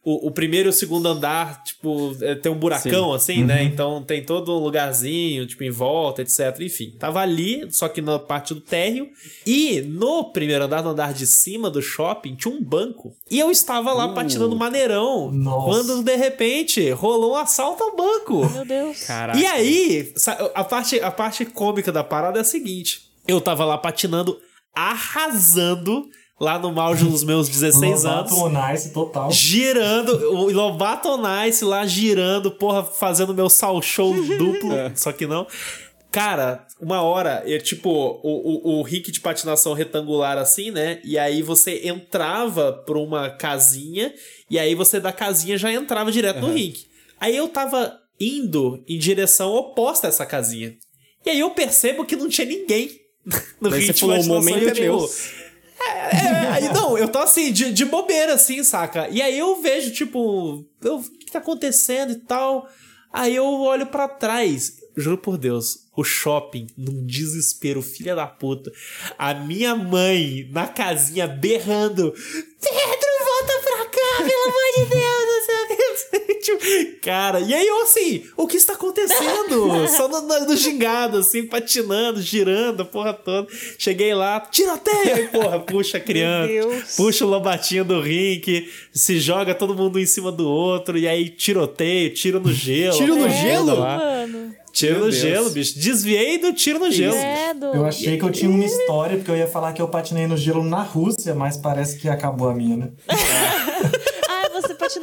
[0.05, 3.63] o, o primeiro e o segundo andar, tipo, é, tem um buracão, assim, né?
[3.63, 6.61] Então tem todo um lugarzinho, tipo, em volta, etc.
[6.61, 9.09] Enfim, tava ali, só que na parte do térreo.
[9.47, 13.15] E no primeiro andar, no andar de cima do shopping, tinha um banco.
[13.31, 15.31] E eu estava lá patinando maneirão.
[15.31, 15.67] Nossa.
[15.67, 18.49] Quando, de repente, rolou um assalto ao banco.
[18.51, 19.05] Meu Deus.
[19.05, 19.39] Caraca.
[19.39, 20.13] E aí,
[20.55, 24.39] a parte, a parte cômica da parada é a seguinte: eu tava lá patinando,
[24.75, 26.09] arrasando
[26.41, 28.31] lá no auge dos meus 16 anos.
[28.31, 29.31] Lobato on Ice total.
[29.31, 35.47] Girando, o Lobato Nice lá girando, porra, fazendo meu sal show duplo, só que não.
[36.11, 41.01] Cara, uma hora, eu, tipo, o, o, o rink de patinação retangular assim, né?
[41.05, 44.13] E aí você entrava pra uma casinha,
[44.51, 46.87] e aí você da casinha já entrava direto no rink.
[47.21, 50.75] Aí eu tava indo em direção oposta a essa casinha.
[51.27, 52.91] E aí eu percebo que não tinha ninguém
[53.61, 54.35] no Aí rink você falou, patinação.
[54.35, 55.11] momento e eu,
[55.89, 56.29] é
[56.59, 59.09] é, não, eu tô assim, de, de bobeira, assim, saca?
[59.09, 62.69] E aí eu vejo, tipo, eu, o que tá acontecendo e tal.
[63.13, 68.71] Aí eu olho pra trás, juro por Deus, o shopping, num desespero, filha da puta.
[69.19, 75.08] A minha mãe na casinha berrando: Pedro, volta pra cá, pelo amor de Deus,
[76.57, 79.87] Tipo, Cara, e aí eu assim, o que está acontecendo?
[79.89, 83.49] Só no, no, no gingado, assim, patinando, girando, a porra toda.
[83.79, 86.97] Cheguei lá, tiroteio, e, porra, puxa a criança, Deus.
[86.97, 91.29] puxa o lobatinho do rink, se joga todo mundo em cima do outro, e aí
[91.29, 92.97] tiroteio, tiro no gelo.
[92.97, 93.79] Tiro no gelo?
[93.79, 93.99] lá.
[93.99, 94.55] Mano.
[94.73, 95.23] Tiro Meu no Deus.
[95.23, 95.79] gelo, bicho.
[95.79, 97.17] Desviei do tiro no gelo.
[97.17, 97.67] Credo.
[97.67, 100.37] Eu achei que eu tinha uma história, porque eu ia falar que eu patinei no
[100.37, 102.89] gelo na Rússia, mas parece que acabou a minha, né?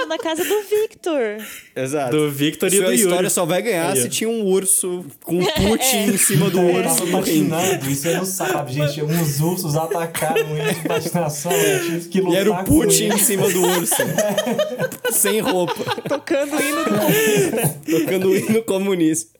[0.07, 1.37] Na casa do Victor.
[1.75, 2.11] Exato.
[2.15, 3.29] Do Victor e Sua do história Yuri.
[3.29, 6.75] só vai ganhar Aí, se tinha um urso com um Putin em cima do Eu
[6.75, 9.01] urso patinando, isso aí não sabe, gente.
[9.03, 13.13] Uns ursos atacaram um índio de patinação, eu tive que E era o Putin ele.
[13.15, 13.95] em cima do urso.
[15.11, 15.73] Sem roupa.
[16.07, 19.35] Tocando o hino do Tocando o hino comunista.